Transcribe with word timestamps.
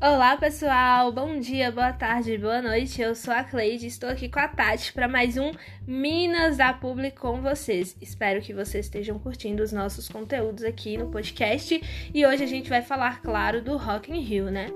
Olá 0.00 0.36
pessoal, 0.36 1.10
bom 1.10 1.40
dia, 1.40 1.72
boa 1.72 1.92
tarde, 1.92 2.38
boa 2.38 2.62
noite. 2.62 3.02
Eu 3.02 3.16
sou 3.16 3.34
a 3.34 3.42
Cleide, 3.42 3.88
estou 3.88 4.08
aqui 4.08 4.28
com 4.28 4.38
a 4.38 4.46
Tati 4.46 4.92
para 4.92 5.08
mais 5.08 5.36
um 5.36 5.50
Minas 5.84 6.58
da 6.58 6.72
Public 6.72 7.18
com 7.18 7.40
vocês. 7.40 7.96
Espero 8.00 8.40
que 8.40 8.54
vocês 8.54 8.86
estejam 8.86 9.18
curtindo 9.18 9.60
os 9.60 9.72
nossos 9.72 10.08
conteúdos 10.08 10.62
aqui 10.62 10.96
no 10.96 11.10
podcast 11.10 11.82
e 12.14 12.24
hoje 12.24 12.44
a 12.44 12.46
gente 12.46 12.70
vai 12.70 12.80
falar, 12.80 13.20
claro, 13.22 13.60
do 13.60 13.76
Rock 13.76 14.12
in 14.12 14.20
Rio, 14.20 14.52
né? 14.52 14.68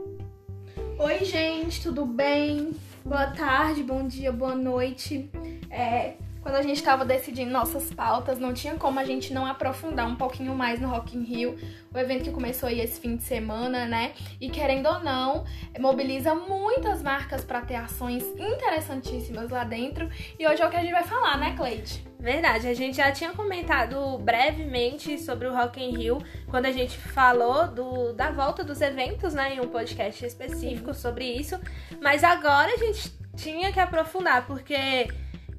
Oi 0.99 1.25
gente, 1.25 1.81
tudo 1.81 2.05
bem? 2.05 2.73
Boa 3.05 3.29
tarde, 3.29 3.85
bom 3.85 4.05
dia, 4.09 4.33
boa 4.33 4.57
noite. 4.57 5.31
É, 5.71 6.15
quando 6.43 6.57
a 6.57 6.63
gente 6.63 6.77
estava 6.77 7.05
decidindo 7.05 7.53
nossas 7.53 7.95
pautas, 7.95 8.39
não 8.39 8.53
tinha 8.53 8.75
como 8.75 8.99
a 8.99 9.05
gente 9.05 9.33
não 9.33 9.47
aprofundar 9.47 10.09
um 10.09 10.17
pouquinho 10.17 10.55
mais 10.55 10.81
no 10.81 10.89
Rock 10.89 11.17
in 11.17 11.23
Rio, 11.23 11.57
o 11.95 11.99
evento 11.99 12.25
que 12.25 12.33
começou 12.33 12.69
aí 12.69 12.81
esse 12.81 13.01
fim 13.01 13.17
de 13.17 13.23
semana, 13.23 13.87
né? 13.87 14.13
E 14.41 14.51
querendo 14.51 14.87
ou 14.87 14.99
não, 15.01 15.45
mobiliza 15.79 16.35
muitas 16.35 17.01
marcas 17.01 17.45
para 17.45 17.61
ter 17.61 17.77
ações 17.77 18.25
interessantíssimas 18.37 19.51
lá 19.51 19.63
dentro. 19.63 20.11
E 20.37 20.47
hoje 20.47 20.61
é 20.61 20.67
o 20.67 20.71
que 20.71 20.77
a 20.77 20.81
gente 20.81 20.93
vai 20.93 21.05
falar, 21.05 21.39
né, 21.39 21.55
Cleide? 21.57 22.05
Verdade, 22.19 22.69
a 22.69 22.75
gente 22.75 22.97
já 22.97 23.11
tinha 23.13 23.33
comentado 23.33 24.19
brevemente 24.19 25.19
sobre 25.19 25.47
o 25.47 25.55
Rock 25.55 25.83
in 25.83 25.97
Rio 25.97 26.19
quando 26.49 26.67
a 26.67 26.73
gente 26.73 26.97
falou 26.97 27.69
do, 27.69 28.13
da 28.13 28.31
volta 28.31 28.63
dos 28.63 28.81
eventos, 28.81 29.35
né, 29.35 29.55
em 29.55 29.61
um 29.61 29.69
podcast 29.69 30.25
específico 30.25 30.93
sobre 30.95 31.25
isso, 31.25 31.59
mas 32.01 32.23
agora 32.23 32.73
a 32.73 32.77
gente 32.77 33.13
tinha 33.37 33.73
que 33.73 33.81
aprofundar 33.81 34.47
porque 34.47 35.09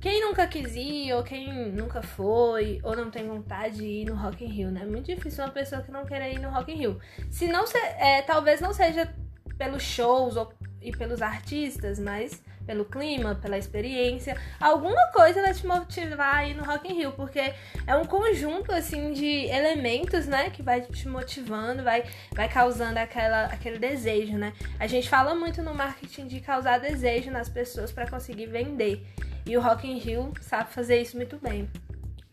quem 0.03 0.19
nunca 0.19 0.45
quis 0.45 0.75
ir, 0.75 1.13
ou 1.13 1.23
quem 1.23 1.71
nunca 1.71 2.01
foi, 2.01 2.81
ou 2.83 2.93
não 2.93 3.09
tem 3.09 3.25
vontade 3.25 3.77
de 3.77 3.85
ir 3.85 4.05
no 4.05 4.15
Rock 4.15 4.43
in 4.43 4.49
Rio, 4.49 4.69
né? 4.69 4.81
É 4.81 4.85
muito 4.85 5.05
difícil 5.05 5.45
uma 5.45 5.49
pessoa 5.49 5.81
que 5.81 5.89
não 5.89 6.05
queira 6.05 6.27
ir 6.27 6.39
no 6.39 6.49
Rock 6.49 6.73
in 6.73 6.75
Rio. 6.75 6.99
Se 7.31 7.47
não 7.47 7.65
se, 7.65 7.77
é, 7.77 8.21
talvez 8.21 8.59
não 8.59 8.73
seja 8.73 9.15
pelos 9.57 9.81
shows 9.81 10.35
ou, 10.35 10.51
e 10.81 10.91
pelos 10.91 11.21
artistas, 11.21 11.99
mas 11.99 12.43
pelo 12.65 12.85
clima, 12.85 13.35
pela 13.35 13.57
experiência, 13.57 14.37
alguma 14.59 15.11
coisa 15.11 15.41
vai 15.41 15.53
te 15.53 15.65
motivar 15.65 16.35
a 16.35 16.47
ir 16.47 16.53
no 16.55 16.63
Rock 16.63 16.91
in 16.91 16.95
Rio, 16.95 17.11
porque 17.11 17.53
é 17.85 17.95
um 17.95 18.05
conjunto 18.05 18.71
assim 18.71 19.11
de 19.11 19.45
elementos, 19.45 20.25
né, 20.25 20.49
que 20.49 20.61
vai 20.61 20.81
te 20.81 21.07
motivando, 21.07 21.83
vai, 21.83 22.03
vai 22.33 22.47
causando 22.49 22.97
aquela, 22.97 23.45
aquele 23.45 23.77
desejo, 23.77 24.37
né? 24.37 24.53
A 24.79 24.87
gente 24.87 25.09
fala 25.09 25.35
muito 25.35 25.61
no 25.61 25.73
marketing 25.73 26.27
de 26.27 26.39
causar 26.39 26.79
desejo 26.79 27.31
nas 27.31 27.49
pessoas 27.49 27.91
para 27.91 28.09
conseguir 28.09 28.47
vender. 28.47 29.05
E 29.45 29.57
o 29.57 29.61
Rock 29.61 29.87
in 29.87 29.97
Rio 29.97 30.31
sabe 30.41 30.71
fazer 30.71 31.01
isso 31.01 31.17
muito 31.17 31.37
bem. 31.37 31.69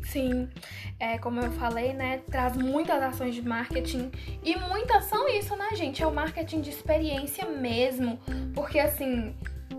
Sim, 0.02 0.48
é, 0.98 1.18
como 1.18 1.40
eu 1.40 1.50
falei, 1.52 1.92
né? 1.92 2.20
Traz 2.30 2.56
muitas 2.56 3.02
ações 3.02 3.34
de 3.34 3.42
marketing 3.42 4.10
e 4.42 4.56
muitas 4.56 5.04
são 5.04 5.28
isso, 5.28 5.54
né, 5.56 5.68
gente? 5.74 6.02
É 6.02 6.06
o 6.06 6.12
marketing 6.12 6.60
de 6.60 6.70
experiência 6.70 7.46
mesmo. 7.46 8.18
Porque 8.54 8.78
assim, 8.78 9.34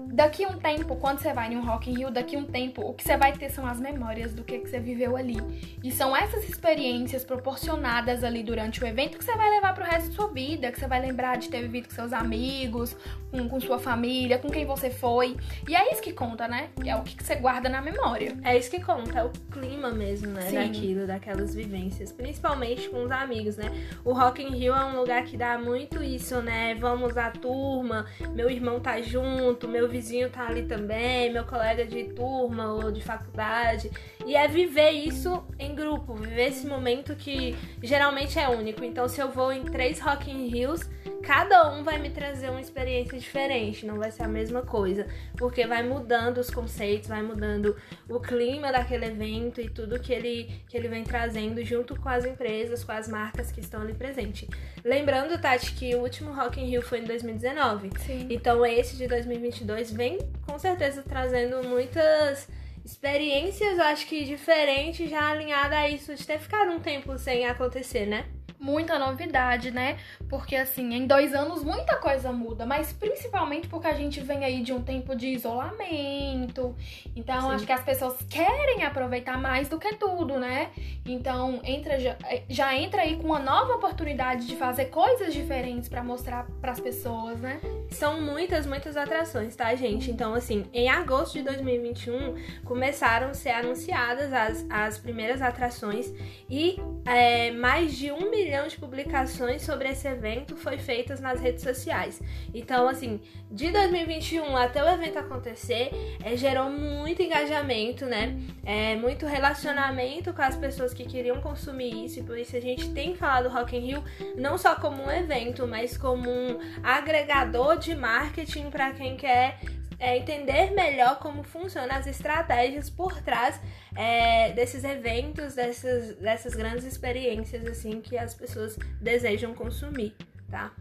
daqui 0.07 0.45
um 0.45 0.57
tempo, 0.57 0.95
quando 0.95 1.19
você 1.19 1.33
vai 1.33 1.53
em 1.53 1.57
um 1.57 1.65
Rock 1.65 1.89
in 1.89 1.97
Rio, 1.97 2.11
daqui 2.11 2.37
um 2.37 2.45
tempo, 2.45 2.81
o 2.81 2.93
que 2.93 3.03
você 3.03 3.17
vai 3.17 3.33
ter 3.33 3.49
são 3.49 3.65
as 3.65 3.79
memórias 3.79 4.33
do 4.33 4.43
que, 4.43 4.59
que 4.59 4.69
você 4.69 4.79
viveu 4.79 5.15
ali. 5.15 5.37
E 5.83 5.91
são 5.91 6.15
essas 6.15 6.47
experiências 6.47 7.23
proporcionadas 7.23 8.23
ali 8.23 8.43
durante 8.43 8.83
o 8.83 8.87
evento 8.87 9.17
que 9.17 9.23
você 9.23 9.35
vai 9.35 9.49
levar 9.49 9.73
pro 9.73 9.83
resto 9.83 10.09
da 10.09 10.15
sua 10.15 10.27
vida, 10.27 10.71
que 10.71 10.79
você 10.79 10.87
vai 10.87 11.01
lembrar 11.01 11.37
de 11.37 11.49
ter 11.49 11.61
vivido 11.61 11.87
com 11.87 11.95
seus 11.95 12.13
amigos, 12.13 12.95
com, 13.31 13.47
com 13.47 13.59
sua 13.59 13.79
família, 13.79 14.37
com 14.37 14.49
quem 14.49 14.65
você 14.65 14.89
foi. 14.89 15.37
E 15.67 15.75
é 15.75 15.91
isso 15.91 16.01
que 16.01 16.13
conta, 16.13 16.47
né? 16.47 16.69
É 16.85 16.95
o 16.95 17.03
que, 17.03 17.15
que 17.15 17.23
você 17.23 17.35
guarda 17.35 17.69
na 17.69 17.81
memória. 17.81 18.37
É 18.43 18.57
isso 18.57 18.69
que 18.69 18.81
conta, 18.81 19.19
é 19.19 19.23
o 19.23 19.31
clima 19.51 19.91
mesmo, 19.91 20.29
né? 20.29 20.41
Sim. 20.49 20.55
Daquilo, 20.55 21.07
daquelas 21.07 21.53
vivências. 21.53 22.11
Principalmente 22.11 22.89
com 22.89 23.03
os 23.03 23.11
amigos, 23.11 23.57
né? 23.57 23.71
O 24.03 24.13
Rock 24.13 24.41
in 24.41 24.55
Rio 24.55 24.73
é 24.73 24.85
um 24.85 24.99
lugar 24.99 25.23
que 25.23 25.37
dá 25.37 25.57
muito 25.57 26.03
isso, 26.03 26.41
né? 26.41 26.75
Vamos 26.75 27.17
à 27.17 27.29
turma, 27.31 28.05
meu 28.33 28.49
irmão 28.49 28.79
tá 28.79 29.01
junto, 29.01 29.67
meu 29.67 29.87
vizinho 29.91 30.29
tá 30.29 30.47
ali 30.47 30.63
também, 30.63 31.31
meu 31.31 31.45
colega 31.45 31.85
de 31.85 32.05
turma 32.05 32.73
ou 32.73 32.91
de 32.91 33.01
faculdade. 33.01 33.91
E 34.31 34.35
é 34.37 34.47
viver 34.47 34.91
isso 34.91 35.43
em 35.59 35.75
grupo, 35.75 36.13
viver 36.13 36.47
esse 36.47 36.65
momento 36.65 37.13
que 37.17 37.53
geralmente 37.83 38.39
é 38.39 38.47
único. 38.47 38.81
Então, 38.81 39.05
se 39.09 39.19
eu 39.19 39.29
vou 39.29 39.51
em 39.51 39.65
três 39.65 39.99
Rock 39.99 40.31
in 40.31 40.47
Rios, 40.47 40.89
cada 41.21 41.69
um 41.73 41.83
vai 41.83 41.99
me 41.99 42.09
trazer 42.09 42.49
uma 42.49 42.61
experiência 42.61 43.19
diferente, 43.19 43.85
não 43.85 43.97
vai 43.97 44.09
ser 44.09 44.23
a 44.23 44.29
mesma 44.29 44.61
coisa, 44.61 45.05
porque 45.37 45.67
vai 45.67 45.83
mudando 45.83 46.37
os 46.37 46.49
conceitos, 46.49 47.09
vai 47.09 47.21
mudando 47.21 47.75
o 48.07 48.21
clima 48.21 48.71
daquele 48.71 49.07
evento 49.07 49.59
e 49.59 49.69
tudo 49.69 49.99
que 49.99 50.13
ele, 50.13 50.49
que 50.69 50.77
ele 50.77 50.87
vem 50.87 51.03
trazendo 51.03 51.61
junto 51.65 51.99
com 51.99 52.07
as 52.07 52.23
empresas, 52.23 52.85
com 52.85 52.93
as 52.93 53.09
marcas 53.09 53.51
que 53.51 53.59
estão 53.59 53.81
ali 53.81 53.93
presentes. 53.93 54.47
Lembrando, 54.81 55.37
Tati, 55.41 55.73
que 55.73 55.93
o 55.93 55.99
último 55.99 56.31
Rock 56.31 56.57
in 56.57 56.67
Rio 56.67 56.81
foi 56.81 56.99
em 56.99 57.03
2019. 57.03 57.89
Sim. 57.99 58.27
Então 58.29 58.65
esse 58.65 58.95
de 58.95 59.07
2022 59.07 59.91
vem 59.91 60.19
com 60.47 60.57
certeza 60.57 61.03
trazendo 61.03 61.67
muitas 61.67 62.47
experiências, 62.83 63.79
acho 63.79 64.07
que 64.07 64.23
diferentes, 64.23 65.09
já 65.09 65.29
alinhada 65.29 65.77
a 65.77 65.89
isso 65.89 66.13
de 66.15 66.25
ter 66.25 66.39
ficado 66.39 66.71
um 66.71 66.79
tempo 66.79 67.17
sem 67.17 67.45
acontecer, 67.45 68.05
né? 68.05 68.25
muita 68.61 68.99
novidade, 68.99 69.71
né? 69.71 69.97
Porque 70.29 70.55
assim, 70.55 70.93
em 70.93 71.07
dois 71.07 71.33
anos 71.33 71.63
muita 71.63 71.97
coisa 71.97 72.31
muda, 72.31 72.65
mas 72.65 72.93
principalmente 72.93 73.67
porque 73.67 73.87
a 73.87 73.93
gente 73.93 74.21
vem 74.21 74.45
aí 74.45 74.61
de 74.61 74.71
um 74.71 74.81
tempo 74.81 75.15
de 75.15 75.27
isolamento. 75.27 76.75
Então 77.15 77.41
Sim. 77.41 77.55
acho 77.55 77.65
que 77.65 77.71
as 77.71 77.83
pessoas 77.83 78.21
querem 78.29 78.83
aproveitar 78.83 79.37
mais 79.37 79.67
do 79.67 79.79
que 79.79 79.95
tudo, 79.95 80.39
né? 80.39 80.69
Então 81.05 81.59
entra 81.63 81.99
já, 81.99 82.15
já 82.47 82.75
entra 82.75 83.01
aí 83.01 83.15
com 83.17 83.23
uma 83.23 83.39
nova 83.39 83.73
oportunidade 83.73 84.45
de 84.45 84.55
fazer 84.55 84.85
coisas 84.85 85.33
diferentes 85.33 85.89
para 85.89 86.03
mostrar 86.03 86.45
para 86.61 86.71
as 86.71 86.79
pessoas, 86.79 87.39
né? 87.39 87.59
São 87.91 88.21
muitas, 88.21 88.65
muitas 88.65 88.97
atrações, 88.97 89.55
tá, 89.55 89.73
gente? 89.75 90.09
Então 90.09 90.33
assim, 90.33 90.65
em 90.73 90.89
agosto 90.89 91.33
de 91.33 91.43
2021 91.43 92.35
começaram 92.63 93.29
a 93.29 93.33
ser 93.33 93.49
anunciadas 93.49 94.33
as, 94.33 94.65
as 94.69 94.97
primeiras 94.97 95.41
atrações 95.41 96.11
e 96.49 96.77
é, 97.05 97.51
mais 97.51 97.95
de 97.95 98.11
um 98.11 98.29
milhão 98.29 98.67
de 98.67 98.77
publicações 98.77 99.63
sobre 99.63 99.89
esse 99.89 100.07
evento 100.07 100.55
foi 100.55 100.77
feitas 100.77 101.19
nas 101.19 101.39
redes 101.39 101.63
sociais. 101.63 102.21
Então, 102.53 102.87
assim, 102.87 103.19
de 103.49 103.71
2021 103.71 104.55
até 104.55 104.83
o 104.83 104.87
evento 104.87 105.17
acontecer, 105.17 105.91
é, 106.23 106.37
gerou 106.37 106.69
muito 106.69 107.21
engajamento, 107.21 108.05
né? 108.05 108.39
É, 108.63 108.95
muito 108.95 109.25
relacionamento 109.25 110.33
com 110.33 110.41
as 110.41 110.55
pessoas 110.55 110.93
que 110.93 111.03
queriam 111.03 111.41
consumir 111.41 112.05
isso. 112.05 112.19
E 112.19 112.23
por 112.23 112.37
isso 112.37 112.55
a 112.55 112.59
gente 112.59 112.89
tem 112.91 113.15
falado 113.15 113.49
do 113.49 113.49
Rock 113.49 113.75
in 113.75 113.79
Rio 113.79 114.03
não 114.37 114.57
só 114.57 114.75
como 114.75 115.03
um 115.03 115.11
evento, 115.11 115.67
mas 115.67 115.97
como 115.97 116.29
um 116.29 116.59
agregador 116.83 117.77
de 117.81 117.95
marketing 117.95 118.69
para 118.69 118.91
quem 118.91 119.17
quer 119.17 119.59
é, 119.99 120.17
entender 120.17 120.71
melhor 120.71 121.19
como 121.19 121.43
funcionam 121.43 121.95
as 121.95 122.07
estratégias 122.07 122.89
por 122.89 123.21
trás 123.21 123.59
é, 123.95 124.51
desses 124.53 124.83
eventos, 124.83 125.55
dessas, 125.55 126.15
dessas 126.15 126.55
grandes 126.55 126.85
experiências 126.85 127.65
assim 127.65 128.01
que 128.01 128.17
as 128.17 128.33
pessoas 128.33 128.77
desejam 128.99 129.53
consumir, 129.53 130.15
tá? 130.49 130.71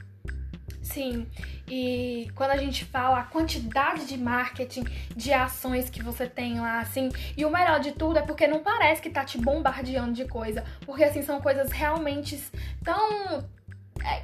Sim, 0.83 1.27
e 1.69 2.31
quando 2.34 2.53
a 2.53 2.56
gente 2.56 2.87
fala 2.87 3.21
a 3.21 3.25
quantidade 3.25 4.06
de 4.06 4.16
marketing, 4.16 4.84
de 5.15 5.33
ações 5.33 5.91
que 5.91 6.03
você 6.03 6.27
tem 6.27 6.59
lá, 6.59 6.81
assim, 6.81 7.10
e 7.37 7.44
o 7.44 7.50
melhor 7.50 7.78
de 7.78 7.93
tudo 7.93 8.19
é 8.19 8.22
porque 8.22 8.47
não 8.47 8.60
parece 8.60 9.03
que 9.03 9.10
tá 9.10 9.22
te 9.22 9.37
bombardeando 9.39 10.15
de 10.15 10.25
coisa, 10.25 10.65
porque 10.87 11.05
assim 11.05 11.22
são 11.22 11.41
coisas 11.41 11.71
realmente 11.71 12.43
tão 12.83 13.44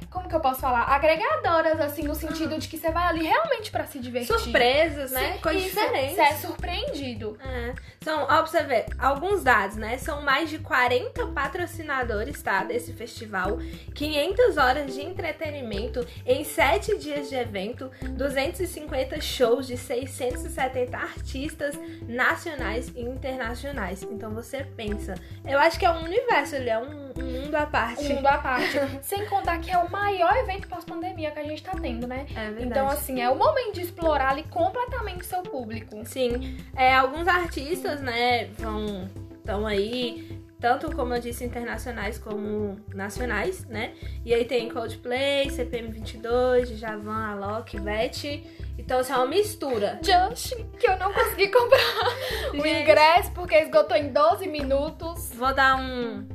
como 0.09 0.27
que 0.27 0.35
eu 0.35 0.39
posso 0.39 0.59
falar? 0.59 0.83
Agregadoras, 0.83 1.79
assim, 1.79 2.03
no 2.03 2.15
sentido 2.15 2.53
uhum. 2.53 2.59
de 2.59 2.67
que 2.67 2.77
você 2.77 2.91
vai 2.91 3.05
ali 3.05 3.23
realmente 3.23 3.71
para 3.71 3.85
se 3.85 3.99
divertir. 3.99 4.37
Surpresas, 4.37 5.11
né? 5.11 5.33
Sim, 5.33 5.39
Coisas 5.39 5.63
diferentes. 5.63 6.15
Você 6.15 6.21
é 6.21 6.33
surpreendido. 6.33 7.37
É. 7.43 7.73
São, 8.01 8.23
ó, 8.23 8.25
pra 8.25 8.45
você 8.45 8.63
ver, 8.63 8.85
alguns 8.97 9.43
dados, 9.43 9.75
né? 9.75 9.97
São 9.97 10.21
mais 10.21 10.49
de 10.49 10.59
40 10.59 11.27
patrocinadores, 11.27 12.41
tá? 12.41 12.63
Desse 12.63 12.93
festival. 12.93 13.59
500 13.93 14.57
horas 14.57 14.93
de 14.93 15.01
entretenimento 15.01 16.05
em 16.25 16.43
7 16.43 16.97
dias 16.97 17.29
de 17.29 17.35
evento. 17.35 17.91
250 18.01 19.19
shows 19.21 19.67
de 19.67 19.77
670 19.77 20.97
artistas 20.97 21.75
nacionais 22.07 22.91
e 22.95 23.01
internacionais. 23.01 24.03
Então 24.03 24.31
você 24.33 24.63
pensa. 24.63 25.15
Eu 25.45 25.59
acho 25.59 25.77
que 25.77 25.85
é 25.85 25.91
um 25.91 26.03
universo, 26.03 26.55
ele 26.55 26.69
é 26.69 26.77
um, 26.77 27.06
um 27.17 27.41
mundo 27.41 27.55
à 27.55 27.65
parte. 27.65 28.05
Um 28.05 28.15
mundo 28.15 28.27
à 28.27 28.37
parte. 28.37 28.77
Sem 29.01 29.25
contar 29.25 29.59
que 29.59 29.71
é 29.71 29.77
o 29.77 29.89
maior 29.91 30.35
evento 30.37 30.67
pós-pandemia 30.67 31.31
que 31.31 31.39
a 31.39 31.43
gente 31.43 31.63
tá 31.63 31.71
tendo, 31.79 32.07
né? 32.07 32.25
É 32.35 32.45
verdade. 32.45 32.63
Então, 32.63 32.87
assim, 32.87 33.21
é 33.21 33.29
o 33.29 33.35
momento 33.35 33.73
de 33.73 33.81
explorar 33.81 34.31
ali 34.31 34.43
completamente 34.43 35.25
seu 35.25 35.41
público. 35.41 36.01
Sim. 36.05 36.57
É, 36.75 36.93
alguns 36.95 37.27
artistas, 37.27 38.01
né, 38.01 38.45
vão. 38.57 39.09
estão 39.39 39.65
aí 39.65 40.41
tanto 40.59 40.91
como 40.95 41.13
eu 41.13 41.19
disse, 41.19 41.45
internacionais 41.45 42.17
como 42.17 42.79
nacionais, 42.93 43.65
né? 43.65 43.93
E 44.25 44.33
aí 44.33 44.45
tem 44.45 44.69
Coldplay, 44.69 45.47
CPM22, 45.47 46.77
Javan, 46.77 47.27
Alok, 47.27 47.79
Vete. 47.79 48.43
Então, 48.77 48.99
assim, 48.99 49.13
é 49.13 49.17
uma 49.17 49.27
mistura. 49.27 49.99
Just, 50.01 50.55
que 50.79 50.89
eu 50.89 50.97
não 50.97 51.13
consegui 51.13 51.49
comprar 51.49 51.79
o 52.53 52.65
ingresso 52.65 53.31
porque 53.33 53.55
esgotou 53.55 53.95
em 53.95 54.11
12 54.11 54.47
minutos. 54.47 55.31
Vou 55.35 55.53
dar 55.53 55.75
um. 55.75 56.27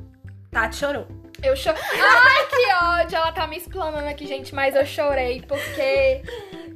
Tati 0.52 0.76
chorou. 0.76 1.06
Eu 1.42 1.56
chorei. 1.56 1.80
Ai, 1.98 2.46
que 2.46 2.84
ódio! 2.84 3.16
Ela 3.16 3.32
tá 3.32 3.46
me 3.46 3.56
explanando 3.56 4.06
aqui, 4.06 4.26
gente, 4.26 4.54
mas 4.54 4.76
eu 4.76 4.84
chorei 4.84 5.40
porque. 5.48 6.22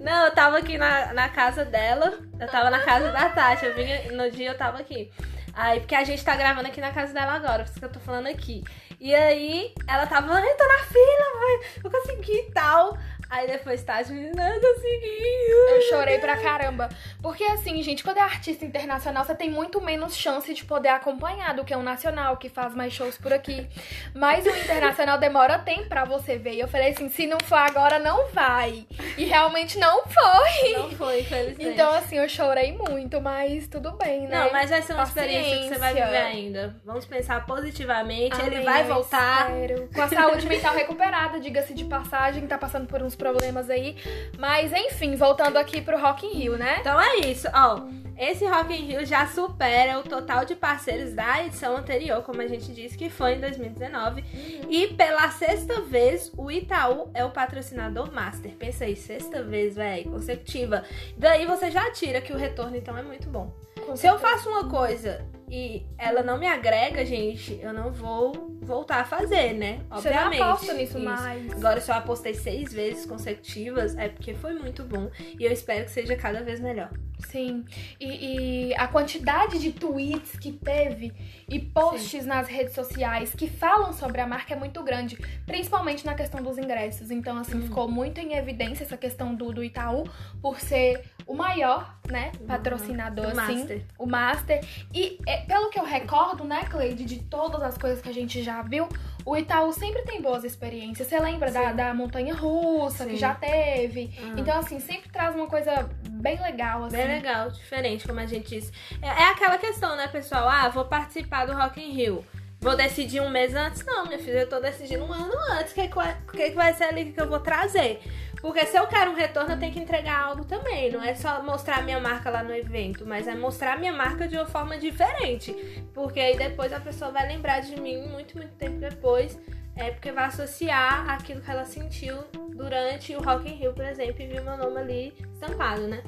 Não, 0.01 0.25
eu 0.25 0.31
tava 0.35 0.57
aqui 0.57 0.79
na, 0.79 1.13
na 1.13 1.29
casa 1.29 1.63
dela. 1.63 2.19
Eu 2.41 2.49
tava 2.49 2.71
na 2.71 2.79
casa 2.81 3.13
da 3.13 3.29
Tati. 3.29 3.67
Eu 3.67 3.75
vim 3.75 4.17
no 4.17 4.31
dia 4.31 4.49
eu 4.49 4.57
tava 4.57 4.79
aqui. 4.79 5.13
Aí, 5.53 5.81
porque 5.81 5.95
a 5.95 6.05
gente 6.05 6.25
tá 6.25 6.35
gravando 6.35 6.69
aqui 6.69 6.81
na 6.81 6.91
casa 6.91 7.15
dela 7.15 7.33
agora, 7.33 7.65
por 7.65 7.71
isso 7.71 7.79
que 7.79 7.85
eu 7.85 7.93
tô 7.93 8.01
falando 8.01 8.27
aqui. 8.27 8.63
E 9.01 9.15
aí, 9.15 9.73
ela 9.89 10.07
tava, 10.07 10.35
ai, 10.35 10.55
tô 10.55 10.67
na 10.67 10.79
fila, 10.85 11.83
eu 11.85 11.91
consegui 11.91 12.37
e 12.37 12.53
tal. 12.53 12.97
Aí 13.29 13.47
depois 13.47 13.85
disse, 13.85 14.13
não, 14.13 14.61
consegui. 14.61 15.51
Eu 15.71 15.83
chorei 15.89 16.19
pra 16.19 16.37
caramba. 16.37 16.89
Porque 17.21 17.43
assim, 17.45 17.83
gente, 17.83 18.03
quando 18.05 18.19
é 18.19 18.21
artista 18.21 18.65
internacional, 18.65 19.25
você 19.25 19.35
tem 19.35 19.51
muito 19.51 19.81
menos 19.81 20.17
chance 20.17 20.53
de 20.55 20.65
poder 20.65 20.91
acompanhar 20.91 21.55
do 21.55 21.65
que 21.65 21.75
um 21.75 21.83
nacional, 21.83 22.37
que 22.37 22.49
faz 22.49 22.75
mais 22.75 22.93
shows 22.93 23.19
por 23.19 23.33
aqui. 23.33 23.67
Mas 24.15 24.47
o 24.47 24.51
internacional 24.51 25.19
demora 25.19 25.59
tempo 25.59 25.89
pra 25.89 26.05
você 26.05 26.39
ver. 26.39 26.55
E 26.55 26.61
eu 26.61 26.69
falei 26.69 26.91
assim, 26.91 27.09
se 27.09 27.27
não 27.27 27.39
for 27.45 27.57
agora, 27.59 27.99
não 27.99 28.29
vai. 28.29 28.87
E 29.19 29.25
realmente 29.25 29.79
não 29.79 30.05
foi. 30.05 30.73
Não 30.73 30.91
foi, 30.93 31.21
infelizmente. 31.21 31.69
Então, 31.69 31.93
assim, 31.95 32.19
eu 32.19 32.29
chorei 32.29 32.73
muito, 32.73 33.21
mas 33.21 33.67
tudo 33.67 33.93
bem, 33.93 34.29
né? 34.29 34.39
Não, 34.45 34.53
mas 34.53 34.71
vai 34.71 34.83
ser 34.83 34.93
uma 34.93 35.03
experiência 35.03 35.59
que 35.59 35.69
você 35.69 35.79
vai 35.79 35.95
Paciência. 35.95 36.07
viver 36.07 36.17
ainda. 36.25 36.77
Vamos 36.85 37.05
pensar 37.07 37.45
positivamente. 37.45 38.41
Ele 38.41 38.57
Amém, 38.57 38.65
vai 38.65 38.83
eu 38.83 38.87
voltar. 38.95 39.51
espero. 39.51 39.89
Com 39.93 40.03
a 40.03 40.09
saúde 40.09 40.47
mental 40.47 40.75
recuperada, 40.75 41.41
diga-se 41.41 41.75
de 41.75 41.85
passagem, 41.85 42.47
tá 42.47 42.57
passando 42.59 42.87
por 42.87 43.03
uns 43.03 43.15
problemas 43.15 43.26
aí. 43.71 43.97
Mas 44.39 44.73
enfim, 44.73 45.17
voltando 45.17 45.57
aqui 45.57 45.81
pro 45.81 45.99
Rock 45.99 46.27
in 46.27 46.33
Rio, 46.33 46.57
né? 46.57 46.79
Então 46.81 47.01
é 47.01 47.17
isso, 47.19 47.49
ó. 47.53 47.83
Esse 48.19 48.47
Rock 48.47 48.73
in 48.73 48.87
Rio 48.87 49.05
já 49.05 49.27
supera 49.27 49.99
o 49.99 50.03
total 50.03 50.47
de 50.47 50.55
parceiros 50.55 51.13
da 51.13 51.45
edição 51.45 51.77
anterior, 51.77 52.23
como 52.23 52.41
a 52.41 52.47
gente 52.47 52.73
disse, 52.73 52.97
que 52.97 53.11
foi 53.11 53.35
em 53.35 53.41
2019. 53.41 54.25
E 54.71 54.89
pela 54.95 55.31
sexta 55.31 55.83
vez, 55.83 56.33
o 56.35 56.51
Itaú 56.51 57.11
é 57.13 57.23
o 57.25 57.31
patrocinador 57.31 58.11
master. 58.11 58.53
Pensa 58.53 58.85
aí, 58.85 58.97
sexta 58.97 59.43
vez, 59.43 59.77
véi, 59.77 60.05
consecutiva. 60.05 60.83
Daí 61.15 61.45
você 61.45 61.71
já 61.71 61.91
tira 61.91 62.23
que 62.23 62.33
o 62.33 62.39
retorno, 62.39 62.75
então, 62.75 62.97
é 62.97 63.03
muito 63.03 63.29
bom. 63.29 63.55
Se 63.95 64.07
eu 64.07 64.19
faço 64.19 64.49
uma 64.49 64.69
coisa 64.69 65.27
e 65.49 65.85
ela 65.97 66.23
não 66.23 66.39
me 66.39 66.47
agrega, 66.47 67.05
gente, 67.05 67.59
eu 67.63 67.73
não 67.73 67.93
vou 67.93 68.57
voltar 68.61 69.01
a 69.01 69.05
fazer, 69.05 69.53
né? 69.53 69.81
Você 69.91 70.11
não 70.11 70.17
Obviamente. 70.17 70.43
aposta 70.43 70.73
nisso 70.75 70.99
Isso. 70.99 71.05
mais. 71.09 71.53
Agora, 71.53 71.81
se 71.81 71.91
eu 71.91 71.95
apostei 71.95 72.35
seis 72.35 72.73
vezes 72.73 73.07
consecutivas, 73.07 73.97
é 73.97 74.09
porque 74.09 74.35
foi 74.35 74.55
muito 74.55 74.83
bom. 74.83 75.09
E 75.39 75.45
eu 75.45 75.53
espero 75.53 75.85
que 75.85 75.91
seja 75.93 76.17
cada 76.17 76.43
vez 76.43 76.59
melhor. 76.61 76.91
Sim. 77.31 77.65
E, 77.99 78.69
e 78.71 78.75
a 78.75 78.87
quantidade 78.89 79.59
de 79.59 79.73
tweets 79.73 80.39
que 80.39 80.53
teve 80.53 81.13
e 81.49 81.59
posts 81.59 82.27
nas 82.27 82.47
redes 82.49 82.75
sociais 82.75 83.33
que 83.35 83.47
falam 83.49 83.93
sobre 83.93 84.21
a 84.21 84.27
marca 84.27 84.53
é 84.55 84.57
muito 84.57 84.83
grande, 84.83 85.17
principalmente 85.47 86.05
na 86.05 86.15
questão 86.15 86.43
dos 86.43 86.59
ingressos. 86.59 87.11
Então, 87.11 87.39
assim, 87.39 87.57
Hum. 87.57 87.63
ficou 87.63 87.89
muito 87.89 88.21
em 88.21 88.35
evidência 88.35 88.85
essa 88.85 88.97
questão 88.97 89.35
do, 89.35 89.53
do 89.53 89.63
Itaú 89.65 90.05
por 90.43 90.61
ser 90.61 91.03
o 91.27 91.35
maior, 91.35 91.99
né, 92.09 92.31
patrocinador, 92.47 93.33
Do 93.33 93.41
assim. 93.41 93.59
Master. 93.59 93.83
O 93.99 94.07
Master. 94.07 94.65
E 94.95 95.19
é, 95.27 95.39
pelo 95.39 95.71
que 95.71 95.79
eu 95.79 95.85
recordo, 95.85 96.45
né, 96.45 96.65
Cleide, 96.71 97.05
de 97.05 97.19
todas 97.25 97.63
as 97.63 97.77
coisas 97.77 98.01
que 98.01 98.09
a 98.09 98.15
gente 98.15 98.43
já 98.43 98.63
viu, 98.63 98.89
o 99.25 99.37
Itaú 99.37 99.73
sempre 99.73 100.03
tem 100.03 100.23
boas 100.23 100.45
experiências. 100.45 101.09
Você 101.09 101.19
lembra 101.19 101.51
da, 101.51 101.73
da 101.73 101.93
montanha 101.93 102.33
russa 102.33 103.05
que 103.05 103.13
Sim. 103.13 103.17
já 103.17 103.35
teve? 103.35 104.17
Ah. 104.23 104.35
Então, 104.37 104.57
assim, 104.57 104.79
sempre 104.79 105.11
traz 105.11 105.35
uma 105.35 105.49
coisa 105.49 105.91
bem 106.09 106.41
legal, 106.41 106.85
assim. 106.85 106.97
Bem 106.97 107.09
legal, 107.09 107.51
diferente, 107.51 108.07
como 108.07 108.21
a 108.21 108.27
gente 108.27 108.49
disse. 108.49 108.71
É, 109.03 109.09
é 109.09 109.31
aquela 109.31 109.59
questão, 109.59 109.97
né, 109.97 110.07
pessoal? 110.07 110.49
Ah, 110.49 110.69
vou 110.69 110.85
participar 110.85 111.45
do 111.47 111.55
Rock 111.55 111.81
in 111.81 111.93
Rio. 111.93 112.25
Vou 112.61 112.75
decidir 112.75 113.21
um 113.21 113.29
mês 113.29 113.55
antes? 113.55 113.85
Não, 113.85 114.07
minha 114.07 114.19
filha, 114.19 114.41
eu 114.41 114.49
tô 114.49 114.59
decidindo 114.59 115.05
um 115.05 115.13
ano 115.13 115.33
antes. 115.53 115.73
O 115.73 115.75
que, 115.75 115.89
que, 115.89 115.95
vai, 115.95 116.17
que, 116.33 116.51
que 116.51 116.55
vai 116.55 116.73
ser 116.73 116.85
ali 116.85 117.13
que 117.13 117.21
eu 117.21 117.29
vou 117.29 117.39
trazer? 117.39 118.01
Porque 118.41 118.67
se 118.67 118.77
eu 118.77 118.87
quero 118.87 119.11
um 119.11 119.15
retorno, 119.15 119.55
eu 119.55 119.59
tenho 119.59 119.73
que 119.73 119.81
entregar 119.81 120.21
algo 120.21 120.45
também. 120.45 120.91
Não 120.93 121.03
é 121.03 121.15
só 121.15 121.43
mostrar 121.43 121.83
minha 121.83 121.99
marca 121.99 122.31
lá 122.31 122.43
no 122.43 122.55
evento, 122.55 123.07
mas 123.07 123.27
é 123.27 123.35
mostrar 123.35 123.79
minha 123.79 123.93
marca 123.93 124.29
de 124.29 124.37
uma 124.37 124.47
forma 124.47 124.79
diferente. 124.79 125.53
Porque 125.95 126.21
aí 126.21 126.37
depois 126.37 126.73
a 126.73 126.81
pessoa 126.81 127.11
vai 127.11 127.27
lembrar 127.27 127.61
de 127.61 127.81
mim 127.81 128.07
muito, 128.09 128.37
muito 128.37 128.55
tempo 128.55 128.79
depois. 128.79 129.39
É 129.75 129.91
porque 129.91 130.11
vai 130.11 130.25
associar 130.25 131.11
aquilo 131.11 131.41
que 131.41 131.51
ela 131.51 131.65
sentiu 131.65 132.25
durante 132.55 133.15
o 133.15 133.23
Rock 133.23 133.49
in 133.49 133.57
Rio, 133.57 133.75
por 133.75 133.85
exemplo, 133.85 134.23
e 134.23 134.27
viu 134.27 134.43
meu 134.43 134.57
nome 134.57 134.79
ali 134.79 135.15
estampado, 135.35 135.87
né? 135.87 136.03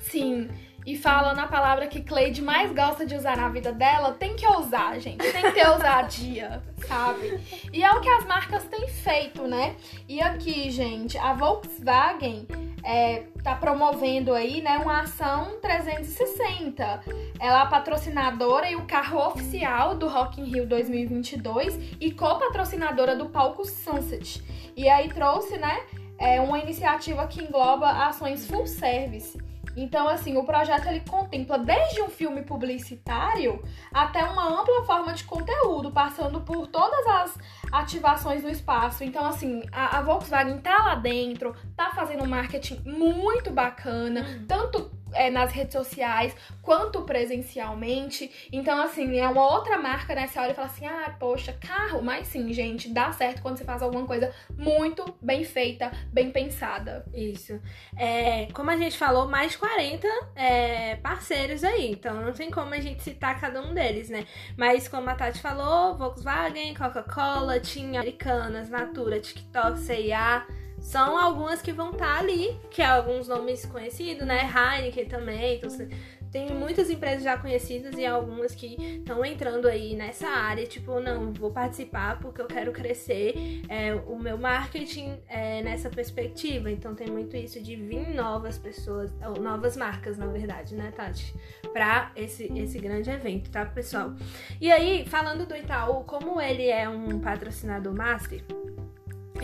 Sim. 0.00 0.48
E 0.86 0.96
falando 0.96 1.40
a 1.40 1.48
palavra 1.48 1.88
que 1.88 2.00
Cleide 2.00 2.40
mais 2.40 2.72
gosta 2.72 3.04
de 3.04 3.16
usar 3.16 3.36
na 3.36 3.48
vida 3.48 3.72
dela, 3.72 4.12
tem 4.12 4.36
que 4.36 4.46
ousar, 4.46 5.00
gente. 5.00 5.18
Tem 5.32 5.42
que 5.42 5.50
ter 5.50 5.68
ousadia, 5.68 6.62
sabe? 6.86 7.40
E 7.72 7.82
é 7.82 7.90
o 7.90 8.00
que 8.00 8.08
as 8.08 8.24
marcas 8.24 8.64
têm 8.68 8.86
feito, 8.86 9.42
né? 9.48 9.74
E 10.08 10.22
aqui, 10.22 10.70
gente, 10.70 11.18
a 11.18 11.32
Volkswagen 11.32 12.46
é, 12.84 13.24
tá 13.42 13.56
promovendo 13.56 14.32
aí, 14.32 14.62
né, 14.62 14.78
uma 14.78 15.00
ação 15.00 15.58
360. 15.60 17.02
Ela 17.40 17.58
é 17.58 17.62
a 17.62 17.66
patrocinadora 17.66 18.70
e 18.70 18.76
o 18.76 18.86
carro 18.86 19.26
oficial 19.26 19.96
do 19.96 20.06
Rock 20.06 20.40
in 20.40 20.44
Rio 20.44 20.68
2022 20.68 21.96
e 22.00 22.12
co-patrocinadora 22.12 23.16
do 23.16 23.26
palco 23.26 23.64
Sunset. 23.64 24.40
E 24.76 24.88
aí 24.88 25.08
trouxe, 25.08 25.58
né, 25.58 25.80
é 26.16 26.40
uma 26.40 26.60
iniciativa 26.60 27.26
que 27.26 27.42
engloba 27.42 28.06
ações 28.06 28.46
full 28.46 28.68
service. 28.68 29.36
Então, 29.76 30.08
assim, 30.08 30.36
o 30.38 30.44
projeto 30.44 30.86
ele 30.86 31.00
contempla 31.00 31.58
desde 31.58 32.00
um 32.00 32.08
filme 32.08 32.42
publicitário 32.42 33.62
até 33.92 34.24
uma 34.24 34.60
ampla 34.60 34.84
forma 34.84 35.12
de 35.12 35.24
conteúdo, 35.24 35.92
passando 35.92 36.40
por 36.40 36.66
todas 36.66 37.06
as 37.06 37.38
ativações 37.70 38.42
do 38.42 38.48
espaço. 38.48 39.04
Então, 39.04 39.26
assim, 39.26 39.62
a, 39.70 39.98
a 39.98 40.02
Volkswagen 40.02 40.58
tá 40.58 40.78
lá 40.78 40.94
dentro, 40.94 41.54
tá 41.76 41.90
fazendo 41.90 42.24
um 42.24 42.28
marketing 42.28 42.80
muito 42.86 43.50
bacana, 43.50 44.44
tanto 44.48 44.90
é, 45.16 45.30
nas 45.30 45.52
redes 45.52 45.72
sociais 45.72 46.34
quanto 46.62 47.02
presencialmente. 47.02 48.48
Então, 48.52 48.80
assim, 48.82 49.18
é 49.18 49.28
uma 49.28 49.50
outra 49.52 49.78
marca, 49.78 50.14
né? 50.14 50.26
Você 50.26 50.38
olha 50.38 50.52
e 50.52 50.54
fala 50.54 50.66
assim, 50.66 50.86
ah, 50.86 51.14
poxa, 51.18 51.52
carro. 51.52 52.02
Mas 52.02 52.28
sim, 52.28 52.52
gente, 52.52 52.88
dá 52.88 53.12
certo 53.12 53.42
quando 53.42 53.56
você 53.56 53.64
faz 53.64 53.82
alguma 53.82 54.06
coisa 54.06 54.32
muito 54.56 55.04
bem 55.20 55.44
feita, 55.44 55.90
bem 56.12 56.30
pensada. 56.30 57.04
Isso. 57.14 57.60
É, 57.96 58.48
como 58.52 58.70
a 58.70 58.76
gente 58.76 58.96
falou, 58.96 59.28
mais 59.28 59.52
de 59.52 59.58
40 59.58 60.06
é, 60.34 60.96
parceiros 60.96 61.64
aí. 61.64 61.90
Então 61.90 62.20
não 62.20 62.32
tem 62.32 62.50
como 62.50 62.74
a 62.74 62.80
gente 62.80 63.02
citar 63.02 63.40
cada 63.40 63.60
um 63.62 63.74
deles, 63.74 64.08
né? 64.08 64.26
Mas 64.56 64.88
como 64.88 65.08
a 65.08 65.14
Tati 65.14 65.40
falou, 65.40 65.96
Volkswagen, 65.96 66.74
Coca-Cola, 66.74 67.60
Tinha, 67.60 68.00
Americanas, 68.00 68.68
Natura, 68.68 69.20
TikTok, 69.20 69.78
CIA. 69.78 70.46
São 70.86 71.18
algumas 71.18 71.60
que 71.60 71.72
vão 71.72 71.90
estar 71.90 72.20
ali, 72.20 72.56
que 72.70 72.80
é 72.80 72.86
alguns 72.86 73.26
nomes 73.26 73.66
conhecidos, 73.66 74.24
né? 74.24 74.48
Heineken 74.48 75.06
também. 75.06 75.56
Então, 75.56 75.88
tem 76.30 76.54
muitas 76.54 76.88
empresas 76.88 77.24
já 77.24 77.36
conhecidas 77.36 77.98
e 77.98 78.06
algumas 78.06 78.54
que 78.54 78.76
estão 78.98 79.24
entrando 79.24 79.66
aí 79.66 79.96
nessa 79.96 80.28
área, 80.28 80.64
tipo, 80.64 81.00
não, 81.00 81.32
vou 81.32 81.50
participar 81.50 82.20
porque 82.20 82.40
eu 82.40 82.46
quero 82.46 82.70
crescer 82.70 83.34
é, 83.68 83.94
o 83.94 84.16
meu 84.16 84.38
marketing 84.38 85.18
é, 85.28 85.60
nessa 85.60 85.90
perspectiva. 85.90 86.70
Então 86.70 86.94
tem 86.94 87.08
muito 87.08 87.36
isso 87.36 87.60
de 87.60 87.74
vir 87.74 88.14
novas 88.14 88.56
pessoas, 88.56 89.12
ou 89.26 89.42
novas 89.42 89.76
marcas, 89.76 90.16
na 90.16 90.26
verdade, 90.26 90.76
né, 90.76 90.92
Tati? 90.94 91.34
Pra 91.72 92.12
esse, 92.14 92.44
esse 92.56 92.78
grande 92.78 93.10
evento, 93.10 93.50
tá, 93.50 93.66
pessoal? 93.66 94.14
E 94.60 94.70
aí, 94.70 95.04
falando 95.04 95.46
do 95.46 95.56
Itaú, 95.56 96.04
como 96.04 96.40
ele 96.40 96.68
é 96.68 96.88
um 96.88 97.18
patrocinador 97.18 97.92
master, 97.92 98.44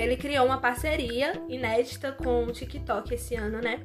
ele 0.01 0.17
criou 0.17 0.47
uma 0.47 0.59
parceria 0.59 1.33
inédita 1.49 2.13
com 2.13 2.45
o 2.45 2.53
TikTok 2.53 3.15
esse 3.15 3.35
ano, 3.35 3.61
né? 3.61 3.81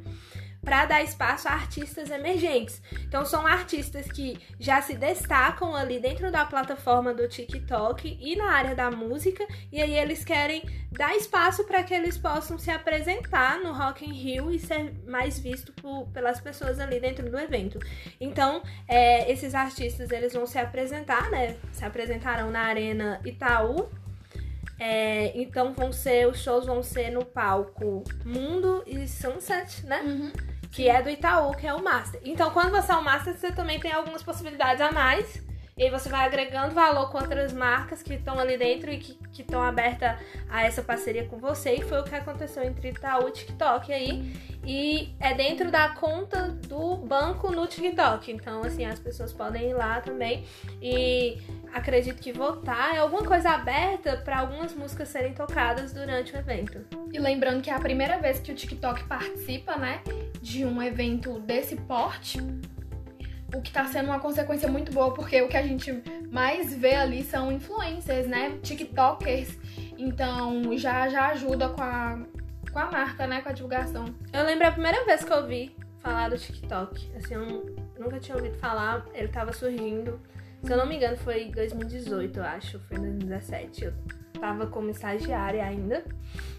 Para 0.64 0.86
dar 0.86 1.02
espaço 1.02 1.48
a 1.48 1.52
artistas 1.52 2.10
emergentes. 2.10 2.82
Então, 3.04 3.24
são 3.26 3.48
artistas 3.48 4.12
que 4.12 4.38
já 4.60 4.82
se 4.82 4.96
destacam 4.96 5.74
ali 5.74 5.98
dentro 5.98 6.30
da 6.30 6.44
plataforma 6.44 7.14
do 7.14 7.26
TikTok 7.26 8.18
e 8.20 8.36
na 8.36 8.52
área 8.52 8.76
da 8.76 8.92
música, 8.92 9.48
e 9.72 9.82
aí 9.82 9.98
eles 9.98 10.26
querem 10.26 10.62
dar 10.92 11.16
espaço 11.16 11.64
para 11.64 11.84
que 11.84 11.94
eles 11.94 12.18
possam 12.18 12.58
se 12.58 12.70
apresentar 12.70 13.60
no 13.60 13.72
Rock 13.72 14.04
in 14.04 14.12
Rio 14.12 14.52
e 14.52 14.60
ser 14.60 14.94
mais 15.08 15.40
visto 15.40 15.72
por- 15.74 16.08
pelas 16.08 16.42
pessoas 16.42 16.82
ali 16.82 17.00
dentro 17.00 17.30
do 17.30 17.40
evento. 17.40 17.80
Então, 18.20 18.62
é, 18.90 19.32
esses 19.32 19.56
artistas 19.56 20.12
eles 20.12 20.34
vão 20.34 20.46
se 20.46 20.60
apresentar, 20.60 21.30
né? 21.30 21.56
Se 21.72 21.86
apresentarão 21.86 22.52
na 22.52 22.62
Arena 22.64 23.22
Itaú 23.24 23.88
é, 24.80 25.32
então 25.40 25.74
vão 25.74 25.92
ser, 25.92 26.28
os 26.28 26.42
shows 26.42 26.66
vão 26.66 26.84
ser 26.84 27.12
no 27.12 27.26
palco 27.26 28.04
Mundo 28.24 28.84
e 28.86 29.08
Sunset, 29.08 29.86
né? 29.86 30.32
Que 30.72 30.88
é 30.90 31.02
do 31.02 31.10
Itaú, 31.10 31.56
que 31.56 31.66
é 31.66 31.74
o 31.74 31.84
Master. 31.84 32.22
Então, 32.24 32.52
quando 32.52 32.72
você 32.72 32.92
é 32.92 32.96
o 32.96 33.04
Master, 33.04 33.36
você 33.36 33.52
também 33.52 33.80
tem 33.80 33.92
algumas 33.92 34.22
possibilidades 34.22 34.82
a 34.82 34.92
mais. 34.92 35.47
E 35.78 35.84
aí 35.84 35.92
você 35.92 36.10
vai 36.10 36.26
agregando 36.26 36.74
valor 36.74 37.12
com 37.12 37.20
outras 37.20 37.54
marcas 37.54 38.02
que 38.02 38.16
estão 38.16 38.40
ali 38.40 38.58
dentro 38.58 38.92
e 38.92 38.98
que 38.98 39.18
estão 39.38 39.62
abertas 39.62 40.18
a 40.50 40.64
essa 40.64 40.82
parceria 40.82 41.26
com 41.26 41.38
você. 41.38 41.76
E 41.76 41.82
foi 41.84 42.00
o 42.00 42.04
que 42.04 42.16
aconteceu 42.16 42.64
entre 42.64 42.90
Itaú 42.90 43.28
e 43.28 43.32
TikTok 43.32 43.94
aí. 43.94 44.34
E 44.66 45.16
é 45.20 45.36
dentro 45.36 45.70
da 45.70 45.90
conta 45.90 46.48
do 46.48 46.98
banco 46.98 47.52
no 47.52 47.68
TikTok. 47.68 48.32
Então, 48.32 48.62
assim, 48.64 48.86
as 48.86 49.00
pessoas 49.00 49.32
podem 49.32 49.70
ir 49.70 49.74
lá 49.76 50.02
também. 50.02 50.46
E 50.82 51.38
acredito 51.72 52.20
que 52.20 52.32
votar 52.34 52.96
é 52.96 52.98
alguma 52.98 53.24
coisa 53.24 53.52
aberta 53.52 54.18
para 54.18 54.40
algumas 54.40 54.74
músicas 54.74 55.10
serem 55.10 55.34
tocadas 55.34 55.94
durante 55.94 56.34
o 56.34 56.40
evento. 56.40 56.84
E 57.14 57.20
lembrando 57.20 57.62
que 57.62 57.70
é 57.70 57.74
a 57.74 57.80
primeira 57.80 58.18
vez 58.18 58.40
que 58.40 58.52
o 58.52 58.56
TikTok 58.56 59.04
participa, 59.04 59.76
né, 59.76 60.02
de 60.42 60.66
um 60.66 60.82
evento 60.82 61.40
desse 61.40 61.76
porte 61.76 62.40
o 63.54 63.62
que 63.62 63.72
tá 63.72 63.86
sendo 63.86 64.08
uma 64.08 64.20
consequência 64.20 64.70
muito 64.70 64.92
boa, 64.92 65.13
porque 65.13 65.42
o 65.42 65.48
que 65.48 65.58
a 65.58 65.63
gente 65.63 66.04
mais 66.32 66.74
vê 66.74 66.96
ali 66.96 67.24
são 67.24 67.51
influencers, 67.51 68.27
né? 68.27 68.58
TikTokers. 68.62 69.58
Então 69.98 70.77
já, 70.77 71.08
já 71.08 71.27
ajuda 71.30 71.70
com 71.70 71.82
a, 71.82 72.20
com 72.72 72.80
a 72.80 72.92
marca, 72.92 73.25
né? 73.25 73.42
Com 73.42 73.50
a 73.50 73.54
divulgação. 73.54 74.06
Eu 74.34 74.44
lembro 74.44 74.68
a 74.68 74.72
primeira 74.72 75.06
vez 75.06 75.24
que 75.24 75.32
eu 75.32 75.38
ouvi 75.38 75.75
falar 76.00 76.30
do 76.30 76.38
TikTok. 76.38 77.12
Assim, 77.16 77.34
eu 77.34 77.75
nunca 77.98 78.20
tinha 78.20 78.36
ouvido 78.36 78.58
falar, 78.58 79.06
ele 79.13 79.30
tava 79.30 79.54
surgindo. 79.54 80.20
Se 80.64 80.72
eu 80.72 80.78
não 80.78 80.86
me 80.86 80.96
engano, 80.96 81.18
foi 81.18 81.44
em 81.44 81.52
2018, 81.52 82.40
eu 82.40 82.44
acho. 82.44 82.80
Foi 82.82 82.98
em 82.98 83.02
2017. 83.02 83.86
Eu 83.86 83.94
tava 84.38 84.68
como 84.68 84.90
estagiária 84.90 85.64
ainda. 85.64 86.04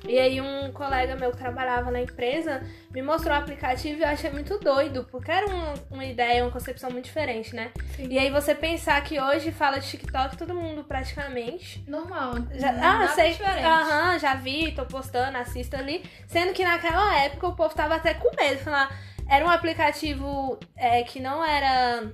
E 0.06 0.18
aí 0.18 0.40
um 0.40 0.72
colega 0.72 1.16
meu 1.16 1.30
que 1.30 1.38
trabalhava 1.38 1.90
na 1.90 2.00
empresa 2.00 2.62
me 2.90 3.02
mostrou 3.02 3.34
o 3.34 3.38
aplicativo 3.38 4.00
e 4.00 4.02
eu 4.02 4.08
achei 4.08 4.30
muito 4.30 4.58
doido, 4.58 5.06
porque 5.10 5.30
era 5.30 5.46
uma, 5.46 5.74
uma 5.90 6.04
ideia, 6.04 6.44
uma 6.44 6.50
concepção 6.50 6.90
muito 6.90 7.06
diferente, 7.06 7.54
né? 7.54 7.70
Sim. 7.96 8.08
E 8.08 8.18
aí 8.18 8.30
você 8.30 8.54
pensar 8.54 9.02
que 9.02 9.20
hoje 9.20 9.50
fala 9.52 9.78
de 9.78 9.88
TikTok 9.88 10.36
todo 10.36 10.54
mundo 10.54 10.84
praticamente. 10.84 11.84
Normal. 11.88 12.34
Já, 12.52 12.70
ah, 12.70 13.08
sei. 13.08 13.36
Aham, 13.64 14.18
já 14.18 14.34
vi, 14.34 14.72
tô 14.72 14.84
postando, 14.84 15.36
assisto 15.38 15.76
ali. 15.76 16.04
Sendo 16.26 16.52
que 16.52 16.64
naquela 16.64 17.16
época 17.22 17.48
o 17.48 17.56
povo 17.56 17.74
tava 17.74 17.96
até 17.96 18.14
com 18.14 18.34
medo, 18.36 18.58
falar. 18.60 18.90
Era 19.28 19.44
um 19.44 19.50
aplicativo 19.50 20.58
é, 20.74 21.02
que 21.02 21.20
não 21.20 21.44
era 21.44 22.10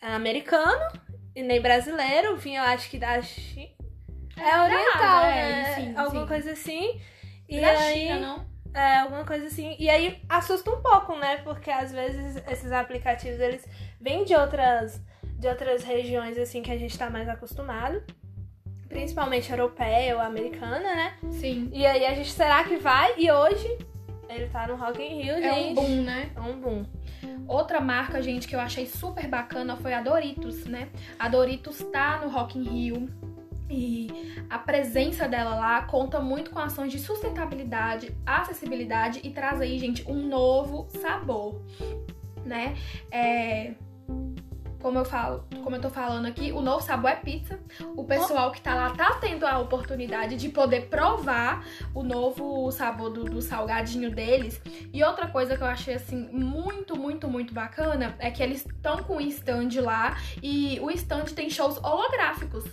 americano 0.00 0.92
e 1.34 1.42
nem 1.42 1.60
brasileiro, 1.60 2.36
vinha, 2.36 2.60
eu 2.60 2.64
acho 2.64 2.90
que 2.90 2.98
da 2.98 3.20
China 3.22 3.78
é 4.40 4.60
oriental, 4.60 5.24
é, 5.24 5.34
né? 5.34 5.74
Sim, 5.74 5.96
alguma 5.96 6.22
sim. 6.22 6.28
coisa 6.28 6.52
assim. 6.52 7.00
E 7.48 7.60
da 7.60 7.68
aí, 7.68 7.94
China, 7.94 8.20
não? 8.20 8.46
É, 8.74 8.98
alguma 8.98 9.24
coisa 9.24 9.46
assim. 9.46 9.76
E 9.78 9.88
aí 9.88 10.22
assusta 10.28 10.70
um 10.70 10.80
pouco, 10.80 11.16
né? 11.16 11.38
Porque 11.38 11.70
às 11.70 11.92
vezes 11.92 12.42
esses 12.48 12.70
aplicativos, 12.72 13.40
eles 13.40 13.66
vêm 14.00 14.24
de 14.24 14.34
outras, 14.34 15.00
de 15.38 15.48
outras 15.48 15.82
regiões, 15.82 16.38
assim, 16.38 16.62
que 16.62 16.70
a 16.70 16.78
gente 16.78 16.96
tá 16.96 17.10
mais 17.10 17.28
acostumado. 17.28 18.02
Principalmente 18.88 19.50
europeia 19.50 20.16
ou 20.16 20.22
americana, 20.22 20.94
né? 20.94 21.18
Sim. 21.30 21.68
E 21.72 21.86
aí 21.86 22.06
a 22.06 22.14
gente, 22.14 22.30
será 22.30 22.64
que 22.64 22.76
vai? 22.76 23.14
E 23.18 23.30
hoje, 23.30 23.78
ele 24.28 24.48
tá 24.48 24.66
no 24.66 24.76
Rock 24.76 25.02
in 25.02 25.22
Rio, 25.22 25.34
gente. 25.36 25.46
É 25.46 25.54
um 25.54 25.74
boom, 25.74 26.02
né? 26.02 26.30
É 26.34 26.40
um 26.40 26.60
boom. 26.60 26.84
Outra 27.46 27.80
marca, 27.80 28.22
gente, 28.22 28.46
que 28.46 28.54
eu 28.54 28.60
achei 28.60 28.86
super 28.86 29.26
bacana 29.26 29.76
foi 29.76 29.94
a 29.94 30.02
Doritos, 30.02 30.66
né? 30.66 30.88
A 31.18 31.28
Doritos 31.28 31.78
tá 31.90 32.18
no 32.18 32.28
Rock 32.28 32.58
in 32.58 32.62
Rio. 32.62 33.08
E 33.70 34.08
a 34.48 34.58
presença 34.58 35.28
dela 35.28 35.54
lá 35.54 35.82
conta 35.82 36.20
muito 36.20 36.50
com 36.50 36.58
ações 36.58 36.90
de 36.90 36.98
sustentabilidade, 36.98 38.16
acessibilidade 38.24 39.20
e 39.22 39.30
traz 39.30 39.60
aí, 39.60 39.78
gente, 39.78 40.10
um 40.10 40.26
novo 40.26 40.88
sabor, 40.88 41.60
né? 42.46 42.74
É, 43.10 43.74
como 44.80 44.98
eu 44.98 45.04
falo, 45.04 45.44
como 45.62 45.76
eu 45.76 45.80
tô 45.80 45.90
falando 45.90 46.26
aqui, 46.26 46.52
o 46.52 46.60
novo 46.60 46.82
sabor 46.82 47.10
é 47.10 47.16
pizza. 47.16 47.58
O 47.96 48.04
pessoal 48.04 48.52
que 48.52 48.60
tá 48.60 48.74
lá 48.74 48.90
tá 48.90 49.18
tendo 49.20 49.44
a 49.44 49.58
oportunidade 49.58 50.36
de 50.36 50.48
poder 50.48 50.86
provar 50.88 51.64
o 51.94 52.02
novo 52.02 52.70
sabor 52.70 53.10
do, 53.10 53.24
do 53.24 53.42
salgadinho 53.42 54.10
deles. 54.10 54.60
E 54.92 55.02
outra 55.02 55.26
coisa 55.28 55.56
que 55.56 55.62
eu 55.62 55.66
achei 55.66 55.94
assim 55.94 56.28
muito, 56.32 56.96
muito, 56.96 57.28
muito 57.28 57.52
bacana 57.52 58.14
é 58.18 58.30
que 58.30 58.42
eles 58.42 58.64
estão 58.64 58.98
com 58.98 59.16
o 59.16 59.20
stand 59.20 59.80
lá 59.82 60.16
e 60.42 60.78
o 60.80 60.90
stand 60.90 61.26
tem 61.34 61.50
shows 61.50 61.76
holográficos. 61.78 62.64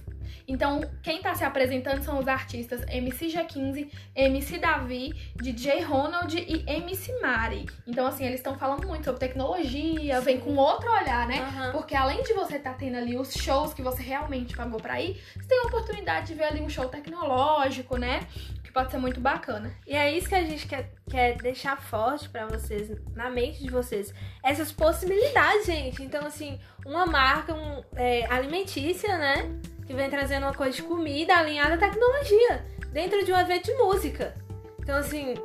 Então, 0.47 0.81
quem 1.01 1.21
tá 1.21 1.33
se 1.33 1.43
apresentando 1.43 2.03
são 2.03 2.19
os 2.19 2.27
artistas 2.27 2.83
MC 2.87 3.27
G15, 3.27 3.89
MC 4.15 4.57
Davi, 4.57 5.13
DJ 5.35 5.81
Ronald 5.81 6.35
e 6.35 6.63
MC 6.67 7.19
Mari. 7.19 7.65
Então, 7.87 8.05
assim, 8.05 8.25
eles 8.25 8.39
estão 8.39 8.57
falando 8.57 8.87
muito 8.87 9.05
sobre 9.05 9.19
tecnologia, 9.19 10.21
vem 10.21 10.39
com 10.39 10.55
outro 10.55 10.91
olhar, 10.91 11.27
né? 11.27 11.41
Uhum. 11.41 11.71
Porque 11.73 11.95
além 11.95 12.23
de 12.23 12.33
você 12.33 12.57
estar 12.57 12.71
tá 12.71 12.77
tendo 12.77 12.97
ali 12.97 13.17
os 13.17 13.33
shows 13.33 13.73
que 13.73 13.81
você 13.81 14.01
realmente 14.01 14.55
pagou 14.55 14.79
pra 14.79 15.01
ir, 15.01 15.21
você 15.35 15.47
tem 15.47 15.59
a 15.59 15.63
oportunidade 15.67 16.27
de 16.27 16.33
ver 16.33 16.45
ali 16.45 16.61
um 16.61 16.69
show 16.69 16.87
tecnológico, 16.87 17.97
né? 17.97 18.21
Que 18.63 18.71
pode 18.71 18.91
ser 18.91 18.97
muito 18.97 19.19
bacana. 19.19 19.71
E 19.87 19.95
é 19.95 20.11
isso 20.11 20.29
que 20.29 20.35
a 20.35 20.43
gente 20.43 20.67
quer, 20.67 20.91
quer 21.09 21.37
deixar 21.37 21.77
forte 21.77 22.29
para 22.29 22.45
vocês, 22.45 22.91
na 23.15 23.29
mente 23.29 23.63
de 23.63 23.69
vocês. 23.69 24.13
Essas 24.43 24.71
possibilidades, 24.71 25.65
gente. 25.65 26.03
Então, 26.03 26.25
assim, 26.25 26.59
uma 26.85 27.05
marca 27.05 27.53
um, 27.53 27.83
é, 27.95 28.25
alimentícia, 28.31 29.17
né? 29.17 29.59
Que 29.85 29.93
vem 29.93 30.09
trazendo 30.09 30.43
uma 30.43 30.53
coisa 30.53 30.75
de 30.75 30.83
comida 30.83 31.35
alinhada 31.35 31.75
à 31.75 31.77
tecnologia 31.77 32.65
dentro 32.91 33.23
de 33.23 33.31
um 33.31 33.39
evento 33.39 33.65
de 33.65 33.73
música. 33.75 34.35
Então, 34.79 34.97
assim, 34.97 35.35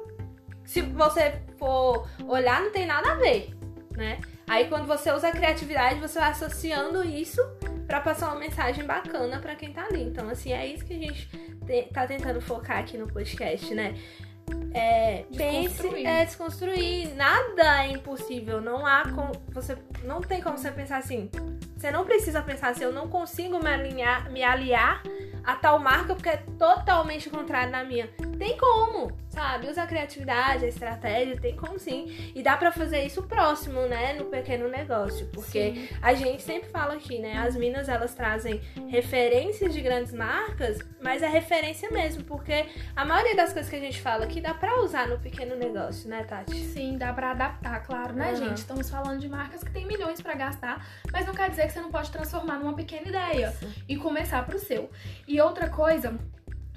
se 0.65 0.81
você 0.83 1.41
for 1.59 2.09
olhar, 2.27 2.63
não 2.63 2.71
tem 2.71 2.87
nada 2.87 3.13
a 3.13 3.15
ver, 3.17 3.51
né? 3.97 4.21
Aí, 4.49 4.69
quando 4.69 4.87
você 4.87 5.13
usa 5.13 5.29
a 5.29 5.33
criatividade, 5.33 6.01
você 6.01 6.19
vai 6.19 6.31
associando 6.31 7.05
isso 7.05 7.41
para 7.87 8.01
passar 8.01 8.29
uma 8.29 8.41
mensagem 8.41 8.85
bacana 8.85 9.39
para 9.39 9.55
quem 9.55 9.73
tá 9.73 9.85
ali. 9.85 10.03
Então, 10.03 10.29
assim, 10.29 10.53
é 10.53 10.67
isso 10.67 10.85
que 10.85 10.95
a 10.95 10.99
gente 10.99 11.29
te, 11.67 11.83
tá 11.93 12.07
tentando 12.07 12.41
focar 12.41 12.79
aqui 12.79 12.99
no 12.99 13.07
podcast, 13.07 13.73
né? 13.75 13.95
É, 14.73 15.25
pense, 15.37 16.05
é 16.05 16.25
desconstruir. 16.25 17.15
Nada 17.15 17.85
é 17.85 17.89
impossível. 17.89 18.61
Não 18.61 18.87
há 18.87 19.03
como, 19.11 19.33
você 19.49 19.77
não 20.05 20.21
tem 20.21 20.41
como 20.41 20.57
você 20.59 20.71
pensar 20.71 20.99
assim. 20.99 21.31
Você 21.81 21.91
não 21.91 22.05
precisa 22.05 22.43
pensar 22.43 22.69
assim, 22.69 22.85
eu 22.85 22.93
não 22.93 23.09
consigo 23.09 23.59
me 23.59 23.71
alinhar, 23.71 24.31
me 24.31 24.45
aliar 24.45 25.03
a 25.43 25.57
tal 25.57 25.79
marca 25.79 26.15
porque 26.15 26.29
é 26.29 26.37
totalmente 26.59 27.31
contrário 27.31 27.73
da 27.73 27.83
minha. 27.83 28.07
Tem 28.39 28.55
como, 28.59 29.11
sabe? 29.41 29.69
Usa 29.69 29.85
a 29.85 29.87
criatividade, 29.87 30.67
a 30.67 30.69
estratégia, 30.69 31.41
tem 31.41 31.57
como 31.57 31.79
sim. 31.79 32.33
E 32.35 32.43
dá 32.43 32.59
para 32.59 32.71
fazer 32.71 33.05
isso 33.05 33.23
próximo, 33.23 33.87
né? 33.87 34.13
No 34.13 34.27
pequeno 34.27 34.69
negócio. 34.69 35.27
Porque 35.33 35.73
sim. 35.73 35.89
a 36.03 36.13
gente 36.13 36.43
sempre 36.43 36.69
fala 36.69 36.95
aqui, 36.95 37.19
né? 37.19 37.39
As 37.39 37.57
minas 37.57 37.89
elas 37.89 38.15
trazem 38.15 38.61
referências 38.89 39.73
de 39.73 39.81
grandes 39.81 40.13
marcas, 40.13 40.79
mas 41.01 41.23
é 41.23 41.29
referência 41.29 41.91
mesmo. 41.91 42.23
Porque 42.25 42.67
a 42.95 43.05
maioria 43.05 43.35
das 43.35 43.53
coisas 43.53 43.71
que 43.71 43.77
a 43.77 43.81
gente 43.81 44.01
fala 44.01 44.25
aqui 44.25 44.41
dá 44.43 44.53
para 44.53 44.83
usar 44.83 45.09
no 45.09 45.19
pequeno 45.19 45.57
negócio, 45.57 46.09
né, 46.09 46.23
Tati? 46.25 46.55
Sim, 46.57 46.99
dá 46.99 47.13
para 47.13 47.31
adaptar, 47.31 47.81
claro, 47.87 48.13
né, 48.13 48.33
uhum. 48.33 48.37
gente? 48.37 48.59
Estamos 48.59 48.91
falando 48.91 49.21
de 49.21 49.29
marcas 49.29 49.65
que 49.65 49.71
têm 49.71 49.87
milhões 49.87 50.21
para 50.21 50.35
gastar, 50.35 50.87
mas 51.11 51.27
não 51.27 51.35
quer 51.35 51.49
dizer 51.49 51.67
que 51.67 51.73
você 51.73 51.81
não 51.81 51.91
pode 51.91 52.11
transformar 52.11 52.59
numa 52.59 52.75
pequena 52.75 53.09
ideia 53.09 53.55
e 53.89 53.97
começar 53.97 54.45
pro 54.45 54.59
seu. 54.59 54.91
E 55.27 55.41
outra 55.41 55.71
coisa 55.71 56.19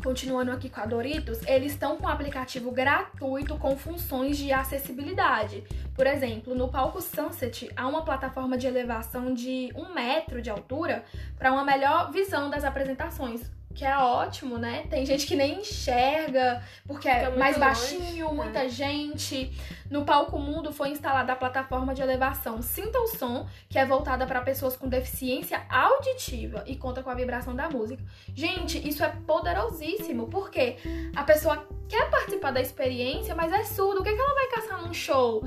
Continuando 0.04 0.52
aqui 0.52 0.70
com 0.70 0.82
a 0.82 0.86
Doritos, 0.86 1.42
eles 1.48 1.72
estão 1.72 1.96
com 1.96 2.06
um 2.06 2.10
aplicativo 2.10 2.70
gratuito 2.72 3.58
com 3.58 3.78
funções 3.78 4.38
de 4.38 4.52
acessibilidade. 4.52 5.64
Por 5.96 6.06
exemplo, 6.06 6.54
no 6.54 6.68
palco 6.68 7.02
Sunset 7.02 7.72
há 7.74 7.88
uma 7.88 8.04
plataforma 8.04 8.58
de 8.58 8.68
elevação 8.68 9.34
de 9.34 9.72
um 9.74 9.94
metro 9.94 10.42
de 10.42 10.50
altura 10.50 11.06
para 11.40 11.54
uma 11.54 11.64
melhor 11.64 12.12
visão 12.12 12.50
das 12.50 12.66
apresentações 12.66 13.50
que 13.74 13.84
é 13.84 13.98
ótimo, 13.98 14.58
né? 14.58 14.86
Tem 14.90 15.06
gente 15.06 15.26
que 15.26 15.36
nem 15.36 15.60
enxerga, 15.60 16.64
porque 16.86 17.10
é 17.10 17.30
mais 17.32 17.58
baixinho, 17.58 18.28
longe, 18.28 18.38
muita 18.38 18.66
é. 18.66 18.70
gente. 18.70 19.52
No 19.90 20.06
palco 20.06 20.40
mundo 20.40 20.72
foi 20.72 20.90
instalada 20.90 21.34
a 21.34 21.36
plataforma 21.36 21.94
de 21.94 22.02
elevação 22.02 22.62
Sinta 22.62 23.00
o 23.00 23.08
Som, 23.08 23.48
que 23.70 23.78
é 23.78 23.86
voltada 23.86 24.26
para 24.26 24.42
pessoas 24.42 24.76
com 24.76 24.88
deficiência 24.88 25.66
auditiva 25.70 26.64
e 26.68 26.76
conta 26.76 27.04
com 27.04 27.10
a 27.10 27.16
vibração 27.16 27.56
da 27.56 27.70
música. 27.70 28.04
Gente, 28.34 28.88
isso 28.88 29.04
é 29.04 29.10
poderosíssimo, 29.28 30.28
porque 30.28 30.78
a 31.16 31.24
pessoa 31.24 31.68
quer 31.90 32.10
participar 32.10 32.52
da 32.52 32.62
experiência, 32.62 33.36
mas 33.36 33.52
é 33.52 33.64
surdo. 33.64 34.02
O 34.02 34.04
que, 34.04 34.10
é 34.10 34.14
que 34.14 34.22
ela 34.22 34.34
vai 34.34 34.48
caçar 34.48 34.82
num 34.82 34.94
show? 34.94 35.44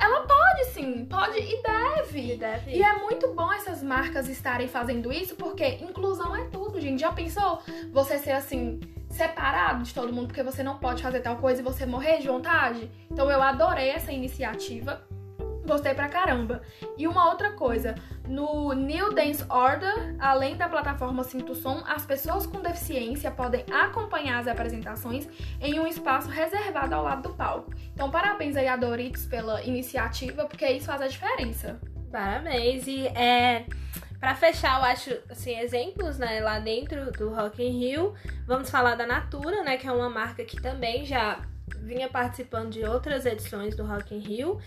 Ela 0.00 0.22
pode 0.22 0.64
sim, 0.72 1.04
pode 1.04 1.38
e 1.38 1.62
deve. 1.62 2.32
E 2.32 2.36
deve. 2.36 2.70
E 2.72 2.82
é 2.82 2.98
muito 2.98 3.34
bom 3.34 3.52
essas 3.52 3.82
marcas 3.82 4.28
estarem 4.28 4.66
fazendo 4.66 5.12
isso, 5.12 5.36
porque 5.36 5.64
inclusão 5.82 6.34
é 6.34 6.44
tudo, 6.46 6.80
gente. 6.80 7.00
Já 7.00 7.12
pensou 7.12 7.60
você 7.92 8.18
ser 8.18 8.32
assim, 8.32 8.80
separado 9.10 9.82
de 9.82 9.92
todo 9.92 10.12
mundo, 10.12 10.28
porque 10.28 10.42
você 10.42 10.62
não 10.62 10.78
pode 10.78 11.02
fazer 11.02 11.20
tal 11.20 11.36
coisa 11.36 11.60
e 11.60 11.64
você 11.64 11.84
morrer 11.84 12.18
de 12.18 12.28
vontade? 12.28 12.90
Então 13.10 13.30
eu 13.30 13.42
adorei 13.42 13.90
essa 13.90 14.10
iniciativa. 14.10 15.06
Gostei 15.70 15.94
pra 15.94 16.08
caramba. 16.08 16.62
E 16.98 17.06
uma 17.06 17.30
outra 17.30 17.52
coisa, 17.52 17.94
no 18.26 18.72
New 18.72 19.14
Dance 19.14 19.44
Order, 19.48 20.16
além 20.18 20.56
da 20.56 20.68
plataforma 20.68 21.22
Sinto 21.22 21.54
Som, 21.54 21.84
as 21.86 22.04
pessoas 22.04 22.44
com 22.44 22.60
deficiência 22.60 23.30
podem 23.30 23.64
acompanhar 23.70 24.40
as 24.40 24.48
apresentações 24.48 25.28
em 25.60 25.78
um 25.78 25.86
espaço 25.86 26.28
reservado 26.28 26.92
ao 26.92 27.04
lado 27.04 27.28
do 27.28 27.36
palco. 27.36 27.72
Então, 27.94 28.10
parabéns 28.10 28.56
aí 28.56 28.66
a 28.66 28.74
Doritos 28.74 29.26
pela 29.26 29.62
iniciativa, 29.62 30.44
porque 30.44 30.66
isso 30.66 30.86
faz 30.86 31.02
a 31.02 31.06
diferença. 31.06 31.80
Parabéns. 32.10 32.88
E 32.88 33.06
é 33.06 33.64
Para 34.18 34.34
fechar, 34.34 34.80
eu 34.80 34.84
acho 34.86 35.16
assim 35.30 35.56
exemplos, 35.56 36.18
né, 36.18 36.40
lá 36.40 36.58
dentro 36.58 37.12
do 37.12 37.30
Rock 37.32 37.62
in 37.62 37.78
Rio, 37.78 38.14
vamos 38.44 38.68
falar 38.68 38.96
da 38.96 39.06
Natura, 39.06 39.62
né, 39.62 39.76
que 39.76 39.86
é 39.86 39.92
uma 39.92 40.10
marca 40.10 40.44
que 40.44 40.60
também 40.60 41.06
já 41.06 41.40
vinha 41.78 42.08
participando 42.08 42.70
de 42.70 42.84
outras 42.84 43.24
edições 43.24 43.76
do 43.76 43.84
Rock 43.84 44.14
in 44.14 44.18
Rio. 44.18 44.58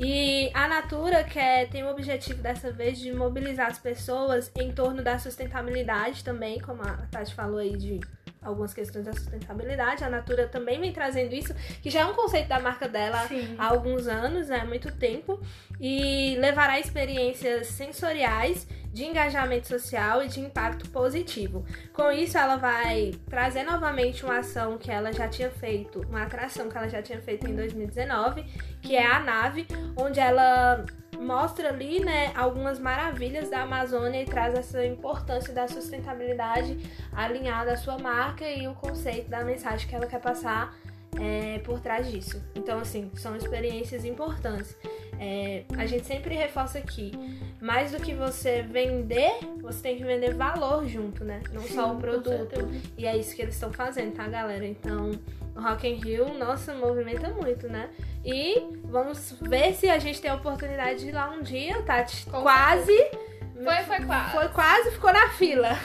E 0.00 0.50
a 0.54 0.68
Natura 0.68 1.24
quer, 1.24 1.68
tem 1.68 1.82
o 1.82 1.90
objetivo 1.90 2.40
dessa 2.40 2.70
vez 2.70 2.98
de 3.00 3.12
mobilizar 3.12 3.66
as 3.66 3.78
pessoas 3.78 4.50
em 4.56 4.70
torno 4.70 5.02
da 5.02 5.18
sustentabilidade 5.18 6.22
também, 6.22 6.60
como 6.60 6.82
a 6.82 6.98
Tati 7.10 7.34
falou 7.34 7.58
aí 7.58 7.76
de 7.76 8.00
algumas 8.40 8.72
questões 8.72 9.04
da 9.04 9.12
sustentabilidade. 9.12 10.04
A 10.04 10.08
Natura 10.08 10.46
também 10.46 10.80
vem 10.80 10.92
trazendo 10.92 11.34
isso, 11.34 11.52
que 11.82 11.90
já 11.90 12.00
é 12.00 12.04
um 12.04 12.14
conceito 12.14 12.48
da 12.48 12.60
marca 12.60 12.88
dela 12.88 13.26
Sim. 13.26 13.56
há 13.58 13.66
alguns 13.66 14.06
anos, 14.06 14.48
né, 14.48 14.60
há 14.60 14.64
muito 14.64 14.92
tempo, 14.92 15.40
e 15.80 16.36
levará 16.38 16.78
experiências 16.78 17.66
sensoriais 17.66 18.68
de 18.92 19.04
engajamento 19.04 19.68
social 19.68 20.22
e 20.22 20.28
de 20.28 20.40
impacto 20.40 20.88
positivo. 20.90 21.64
Com 21.92 22.10
isso, 22.10 22.36
ela 22.38 22.56
vai 22.56 23.12
trazer 23.28 23.62
novamente 23.62 24.24
uma 24.24 24.38
ação 24.38 24.78
que 24.78 24.90
ela 24.90 25.12
já 25.12 25.28
tinha 25.28 25.50
feito, 25.50 26.00
uma 26.08 26.22
atração 26.22 26.68
que 26.68 26.76
ela 26.76 26.88
já 26.88 27.02
tinha 27.02 27.20
feito 27.20 27.46
em 27.46 27.54
2019, 27.54 28.44
que 28.80 28.96
é 28.96 29.06
a 29.06 29.20
nave, 29.20 29.66
onde 29.96 30.18
ela 30.18 30.84
mostra 31.18 31.70
ali, 31.70 32.00
né, 32.00 32.32
algumas 32.34 32.78
maravilhas 32.78 33.50
da 33.50 33.62
Amazônia 33.62 34.22
e 34.22 34.24
traz 34.24 34.54
essa 34.54 34.84
importância 34.84 35.52
da 35.52 35.66
sustentabilidade 35.66 36.78
alinhada 37.12 37.72
à 37.72 37.76
sua 37.76 37.98
marca 37.98 38.48
e 38.48 38.68
o 38.68 38.74
conceito 38.74 39.28
da 39.28 39.42
mensagem 39.42 39.88
que 39.88 39.94
ela 39.94 40.06
quer 40.06 40.20
passar 40.20 40.76
é, 41.20 41.58
por 41.60 41.80
trás 41.80 42.10
disso. 42.10 42.42
Então, 42.54 42.78
assim, 42.78 43.10
são 43.16 43.36
experiências 43.36 44.04
importantes. 44.04 44.76
É, 45.20 45.64
a 45.76 45.86
gente 45.86 46.06
sempre 46.06 46.34
reforça 46.34 46.78
aqui, 46.78 47.12
mais 47.60 47.90
do 47.90 47.98
que 47.98 48.14
você 48.14 48.62
vender, 48.62 49.32
você 49.60 49.82
tem 49.82 49.96
que 49.96 50.04
vender 50.04 50.34
valor 50.34 50.86
junto, 50.86 51.24
né? 51.24 51.40
Não 51.52 51.62
Sim, 51.62 51.74
só 51.74 51.92
o 51.92 51.96
produto. 51.96 52.68
E 52.96 53.06
é 53.06 53.16
isso 53.16 53.34
que 53.34 53.42
eles 53.42 53.54
estão 53.54 53.72
fazendo, 53.72 54.14
tá, 54.14 54.28
galera? 54.28 54.64
Então, 54.64 55.10
o 55.56 55.60
Rock 55.60 55.88
in 55.88 55.96
Rio, 55.96 56.32
nossa, 56.34 56.72
movimenta 56.72 57.30
muito, 57.30 57.68
né? 57.68 57.90
E 58.24 58.62
vamos 58.84 59.34
ver 59.40 59.74
se 59.74 59.90
a 59.90 59.98
gente 59.98 60.20
tem 60.20 60.30
a 60.30 60.34
oportunidade 60.34 61.00
de 61.00 61.08
ir 61.08 61.12
lá 61.12 61.30
um 61.30 61.42
dia, 61.42 61.82
Tati. 61.82 62.24
Com 62.26 62.42
quase. 62.42 62.96
Certeza. 62.96 63.28
Foi, 63.64 63.84
foi 63.84 64.06
quase. 64.06 64.30
Foi 64.30 64.48
quase, 64.50 64.90
ficou 64.92 65.12
na 65.12 65.30
fila. 65.30 65.70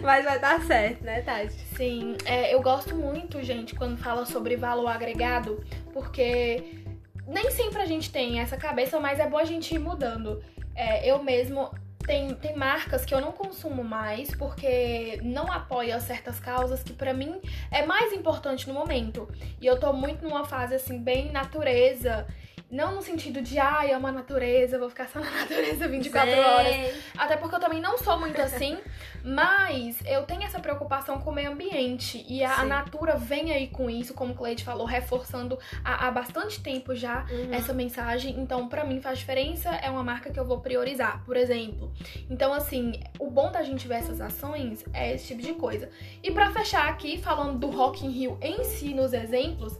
Mas 0.00 0.24
vai 0.24 0.38
dar 0.38 0.58
certo, 0.62 1.04
né, 1.04 1.20
Tati? 1.20 1.52
Sim, 1.76 2.16
é, 2.24 2.54
eu 2.54 2.62
gosto 2.62 2.94
muito, 2.94 3.42
gente, 3.42 3.74
quando 3.74 3.98
fala 3.98 4.24
sobre 4.24 4.56
valor 4.56 4.88
agregado, 4.88 5.62
porque 5.92 6.80
nem 7.30 7.50
sempre 7.50 7.80
a 7.80 7.86
gente 7.86 8.10
tem 8.10 8.40
essa 8.40 8.56
cabeça, 8.56 8.98
mas 8.98 9.20
é 9.20 9.28
bom 9.28 9.38
a 9.38 9.44
gente 9.44 9.74
ir 9.74 9.78
mudando. 9.78 10.42
É, 10.74 11.08
eu 11.08 11.22
mesmo 11.22 11.70
tem, 12.04 12.34
tem 12.34 12.56
marcas 12.56 13.04
que 13.04 13.14
eu 13.14 13.20
não 13.20 13.30
consumo 13.30 13.84
mais 13.84 14.34
porque 14.34 15.20
não 15.22 15.50
apoia 15.50 16.00
certas 16.00 16.40
causas 16.40 16.82
que 16.82 16.92
para 16.92 17.14
mim 17.14 17.40
é 17.70 17.86
mais 17.86 18.12
importante 18.12 18.66
no 18.66 18.74
momento. 18.74 19.28
E 19.60 19.66
eu 19.66 19.78
tô 19.78 19.92
muito 19.92 20.24
numa 20.24 20.44
fase 20.44 20.74
assim 20.74 20.98
bem 20.98 21.30
natureza 21.30 22.26
não 22.70 22.94
no 22.94 23.02
sentido 23.02 23.42
de, 23.42 23.58
ai, 23.58 23.90
ah, 23.90 23.94
é 23.94 23.96
uma 23.96 24.12
natureza, 24.12 24.78
vou 24.78 24.88
ficar 24.88 25.08
só 25.08 25.20
na 25.20 25.30
natureza 25.40 25.88
24 25.88 26.30
Sei. 26.30 26.40
horas. 26.40 26.94
Até 27.16 27.36
porque 27.36 27.54
eu 27.54 27.60
também 27.60 27.80
não 27.80 27.98
sou 27.98 28.18
muito 28.18 28.40
assim. 28.40 28.78
mas 29.22 29.98
eu 30.06 30.22
tenho 30.22 30.42
essa 30.42 30.58
preocupação 30.60 31.20
com 31.20 31.30
o 31.30 31.32
meio 31.32 31.52
ambiente. 31.52 32.24
E 32.28 32.42
a, 32.42 32.60
a 32.60 32.64
Natura 32.64 33.16
vem 33.16 33.52
aí 33.52 33.68
com 33.68 33.90
isso, 33.90 34.14
como 34.14 34.32
o 34.32 34.36
Cleide 34.36 34.64
falou, 34.64 34.86
reforçando 34.86 35.58
há, 35.84 36.06
há 36.06 36.10
bastante 36.10 36.60
tempo 36.62 36.94
já 36.94 37.26
uhum. 37.30 37.52
essa 37.52 37.72
mensagem. 37.72 38.38
Então, 38.38 38.68
para 38.68 38.84
mim 38.84 39.00
faz 39.00 39.18
diferença, 39.18 39.68
é 39.70 39.90
uma 39.90 40.02
marca 40.02 40.30
que 40.30 40.38
eu 40.38 40.44
vou 40.44 40.60
priorizar, 40.60 41.22
por 41.24 41.36
exemplo. 41.36 41.92
Então, 42.28 42.52
assim, 42.52 42.92
o 43.18 43.30
bom 43.30 43.50
da 43.50 43.62
gente 43.62 43.86
ver 43.86 43.96
essas 43.96 44.20
ações 44.20 44.84
é 44.92 45.14
esse 45.14 45.28
tipo 45.28 45.42
de 45.42 45.54
coisa. 45.54 45.88
E 46.22 46.30
para 46.30 46.50
fechar 46.50 46.88
aqui, 46.88 47.18
falando 47.18 47.58
do 47.58 47.70
Rock 47.70 48.06
in 48.06 48.10
Rio 48.10 48.38
em 48.40 48.64
si, 48.64 48.94
nos 48.94 49.12
exemplos, 49.12 49.78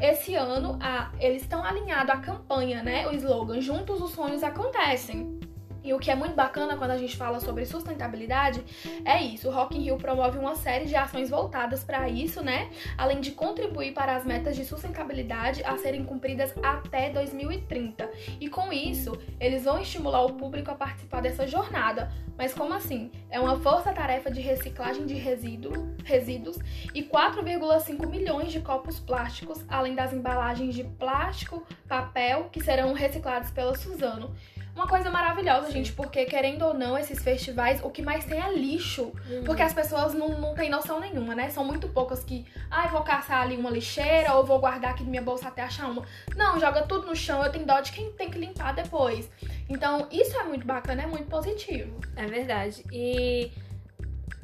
esse 0.00 0.34
ano 0.34 0.78
a, 0.80 1.12
eles 1.18 1.42
estão 1.42 1.62
alinhados 1.64 2.10
a 2.10 2.18
campanha, 2.30 2.82
né? 2.82 3.06
O 3.08 3.12
slogan 3.12 3.60
Juntos 3.60 4.00
os 4.00 4.12
sonhos 4.12 4.42
acontecem. 4.42 5.39
E 5.82 5.92
o 5.94 5.98
que 5.98 6.10
é 6.10 6.14
muito 6.14 6.34
bacana 6.34 6.76
quando 6.76 6.90
a 6.90 6.98
gente 6.98 7.16
fala 7.16 7.40
sobre 7.40 7.64
sustentabilidade 7.64 8.62
é 9.04 9.22
isso. 9.22 9.48
O 9.48 9.52
Rock 9.52 9.76
in 9.76 9.82
Rio 9.82 9.96
promove 9.96 10.38
uma 10.38 10.54
série 10.54 10.84
de 10.84 10.96
ações 10.96 11.30
voltadas 11.30 11.82
para 11.82 12.08
isso, 12.08 12.42
né? 12.42 12.70
Além 12.96 13.20
de 13.20 13.32
contribuir 13.32 13.92
para 13.92 14.16
as 14.16 14.24
metas 14.24 14.56
de 14.56 14.64
sustentabilidade 14.64 15.62
a 15.64 15.76
serem 15.78 16.04
cumpridas 16.04 16.54
até 16.62 17.10
2030. 17.10 18.10
E 18.40 18.48
com 18.48 18.72
isso, 18.72 19.18
eles 19.38 19.64
vão 19.64 19.80
estimular 19.80 20.24
o 20.24 20.34
público 20.34 20.70
a 20.70 20.74
participar 20.74 21.20
dessa 21.20 21.46
jornada. 21.46 22.10
Mas 22.36 22.54
como 22.54 22.72
assim? 22.72 23.10
É 23.28 23.38
uma 23.38 23.58
força-tarefa 23.58 24.30
de 24.30 24.40
reciclagem 24.40 25.04
de 25.06 25.14
resíduo, 25.14 25.94
resíduos 26.04 26.58
e 26.94 27.02
4,5 27.02 28.06
milhões 28.06 28.50
de 28.50 28.60
copos 28.60 28.98
plásticos, 28.98 29.64
além 29.68 29.94
das 29.94 30.12
embalagens 30.12 30.74
de 30.74 30.84
plástico, 30.84 31.62
papel 31.86 32.48
que 32.50 32.62
serão 32.62 32.92
reciclados 32.94 33.50
pela 33.50 33.76
Suzano. 33.76 34.34
Uma 34.80 34.88
coisa 34.88 35.10
maravilhosa, 35.10 35.66
Sim. 35.66 35.72
gente, 35.72 35.92
porque 35.92 36.24
querendo 36.24 36.62
ou 36.62 36.72
não, 36.72 36.96
esses 36.96 37.22
festivais, 37.22 37.84
o 37.84 37.90
que 37.90 38.00
mais 38.00 38.24
tem 38.24 38.40
é 38.40 38.50
lixo. 38.50 39.12
Uhum. 39.28 39.44
Porque 39.44 39.60
as 39.60 39.74
pessoas 39.74 40.14
não, 40.14 40.40
não 40.40 40.54
têm 40.54 40.70
noção 40.70 40.98
nenhuma, 40.98 41.34
né? 41.34 41.50
São 41.50 41.62
muito 41.62 41.86
poucas 41.88 42.24
que, 42.24 42.46
ah, 42.70 42.86
vou 42.86 43.02
caçar 43.02 43.42
ali 43.42 43.58
uma 43.58 43.68
lixeira 43.68 44.32
ou 44.32 44.42
vou 44.42 44.58
guardar 44.58 44.92
aqui 44.92 45.04
na 45.04 45.10
minha 45.10 45.20
bolsa 45.20 45.48
até 45.48 45.60
achar 45.60 45.86
uma. 45.86 46.02
Não, 46.34 46.58
joga 46.58 46.80
tudo 46.84 47.06
no 47.06 47.14
chão, 47.14 47.44
eu 47.44 47.52
tenho 47.52 47.66
dó 47.66 47.78
de 47.80 47.92
quem 47.92 48.10
tem 48.12 48.30
que 48.30 48.38
limpar 48.38 48.72
depois. 48.72 49.30
Então, 49.68 50.08
isso 50.10 50.34
é 50.34 50.44
muito 50.44 50.66
bacana, 50.66 51.02
é 51.02 51.06
muito 51.06 51.28
positivo. 51.28 52.00
É 52.16 52.24
verdade. 52.24 52.82
E 52.90 53.52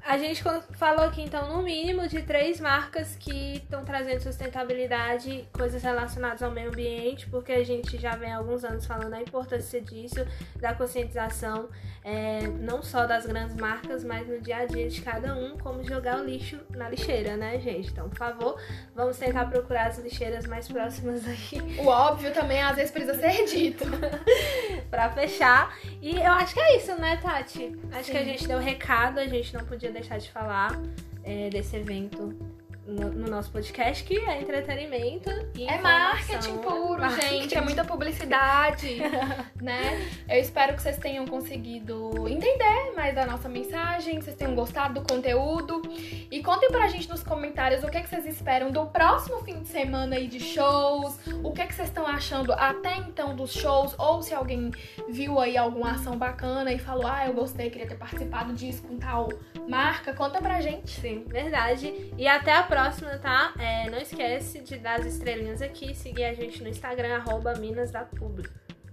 a 0.06 0.16
gente 0.18 0.42
falou 0.72 1.04
aqui, 1.04 1.20
então, 1.20 1.48
no 1.48 1.62
mínimo 1.62 2.06
de 2.06 2.22
três 2.22 2.60
marcas 2.60 3.16
que 3.16 3.56
estão 3.56 3.84
trazendo 3.84 4.20
sustentabilidade, 4.20 5.48
coisas 5.52 5.82
relacionadas 5.82 6.42
ao 6.42 6.50
meio 6.52 6.68
ambiente, 6.68 7.28
porque 7.28 7.50
a 7.50 7.64
gente 7.64 7.98
já 7.98 8.14
vem 8.14 8.32
há 8.32 8.36
alguns 8.36 8.64
anos 8.64 8.86
falando 8.86 9.10
da 9.10 9.20
importância 9.20 9.80
disso, 9.80 10.24
da 10.60 10.74
conscientização, 10.74 11.68
é, 12.04 12.46
não 12.46 12.82
só 12.82 13.04
das 13.04 13.26
grandes 13.26 13.56
marcas, 13.56 14.04
mas 14.04 14.28
no 14.28 14.40
dia 14.40 14.58
a 14.58 14.64
dia 14.64 14.88
de 14.88 15.00
cada 15.00 15.34
um, 15.34 15.58
como 15.58 15.82
jogar 15.82 16.20
o 16.20 16.24
lixo 16.24 16.60
na 16.70 16.88
lixeira, 16.88 17.36
né, 17.36 17.58
gente? 17.58 17.90
Então, 17.90 18.08
por 18.08 18.18
favor, 18.18 18.60
vamos 18.94 19.18
tentar 19.18 19.46
procurar 19.46 19.88
as 19.88 19.98
lixeiras 19.98 20.46
mais 20.46 20.68
próximas 20.68 21.26
aqui. 21.26 21.60
O 21.80 21.86
óbvio 21.86 22.32
também, 22.32 22.62
às 22.62 22.76
vezes, 22.76 22.92
precisa 22.92 23.18
ser 23.18 23.44
dito. 23.46 23.84
pra 24.90 25.10
fechar. 25.10 25.76
E 26.00 26.16
eu 26.16 26.32
acho 26.32 26.54
que 26.54 26.60
é 26.60 26.76
isso, 26.76 26.94
né, 27.00 27.16
Tati? 27.16 27.76
Acho 27.92 28.04
Sim. 28.04 28.12
que 28.12 28.18
a 28.18 28.24
gente 28.24 28.48
deu 28.48 28.58
recado, 28.58 29.18
a 29.18 29.26
gente 29.26 29.52
não 29.54 29.64
podia 29.64 29.90
deixar 29.96 30.18
de 30.18 30.30
falar 30.30 30.80
é, 31.24 31.48
desse 31.48 31.76
evento 31.76 32.36
no, 32.86 33.10
no, 33.10 33.28
nosso 33.28 33.50
podcast, 33.50 34.04
que 34.04 34.18
é 34.18 34.40
entretenimento 34.40 35.28
e 35.54 35.66
É 35.66 35.78
marketing 35.80 36.58
puro, 36.58 37.00
marketing. 37.00 37.42
gente. 37.42 37.56
É 37.56 37.60
muita 37.60 37.84
publicidade, 37.84 38.98
né? 39.60 40.08
Eu 40.28 40.38
espero 40.38 40.74
que 40.74 40.82
vocês 40.82 40.96
tenham 40.96 41.26
conseguido 41.26 42.28
entender 42.28 42.92
mais 42.94 43.14
da 43.14 43.26
nossa 43.26 43.48
mensagem, 43.48 44.18
que 44.18 44.24
vocês 44.24 44.36
tenham 44.36 44.54
gostado 44.54 45.00
do 45.00 45.12
conteúdo. 45.12 45.82
E 46.30 46.42
contem 46.42 46.70
pra 46.70 46.86
gente 46.88 47.08
nos 47.08 47.22
comentários 47.22 47.82
o 47.82 47.88
que, 47.88 47.98
é 47.98 48.00
que 48.00 48.08
vocês 48.08 48.24
esperam 48.26 48.70
do 48.70 48.86
próximo 48.86 49.40
fim 49.40 49.60
de 49.62 49.68
semana 49.68 50.16
aí 50.16 50.28
de 50.28 50.38
shows, 50.40 51.18
o 51.42 51.52
que, 51.52 51.62
é 51.62 51.66
que 51.66 51.74
vocês 51.74 51.88
estão 51.88 52.06
achando 52.06 52.52
até 52.52 52.96
então 52.98 53.34
dos 53.34 53.52
shows, 53.52 53.94
ou 53.98 54.22
se 54.22 54.34
alguém 54.34 54.70
viu 55.08 55.40
aí 55.40 55.56
alguma 55.56 55.92
ação 55.92 56.16
bacana 56.16 56.72
e 56.72 56.78
falou, 56.78 57.06
ah, 57.06 57.26
eu 57.26 57.32
gostei, 57.32 57.68
queria 57.68 57.88
ter 57.88 57.96
participado 57.96 58.52
disso 58.52 58.82
com 58.82 58.96
tal 58.96 59.28
marca. 59.68 60.12
Conta 60.12 60.40
pra 60.40 60.60
gente. 60.60 61.00
Sim, 61.00 61.24
verdade. 61.26 62.12
E 62.16 62.28
até 62.28 62.52
a 62.52 62.62
próxima 62.62 62.75
próxima, 62.76 63.16
tá? 63.16 63.54
É, 63.58 63.88
não 63.88 63.96
esquece 63.96 64.60
de 64.60 64.76
dar 64.76 65.00
as 65.00 65.06
estrelinhas 65.06 65.62
aqui, 65.62 65.94
seguir 65.94 66.24
a 66.24 66.34
gente 66.34 66.62
no 66.62 66.68
Instagram, 66.68 67.16
arroba 67.16 67.54
Minas 67.54 67.90
da. 67.90 68.06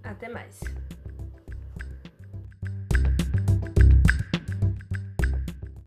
Até 0.01 0.29
mais. 0.29 0.61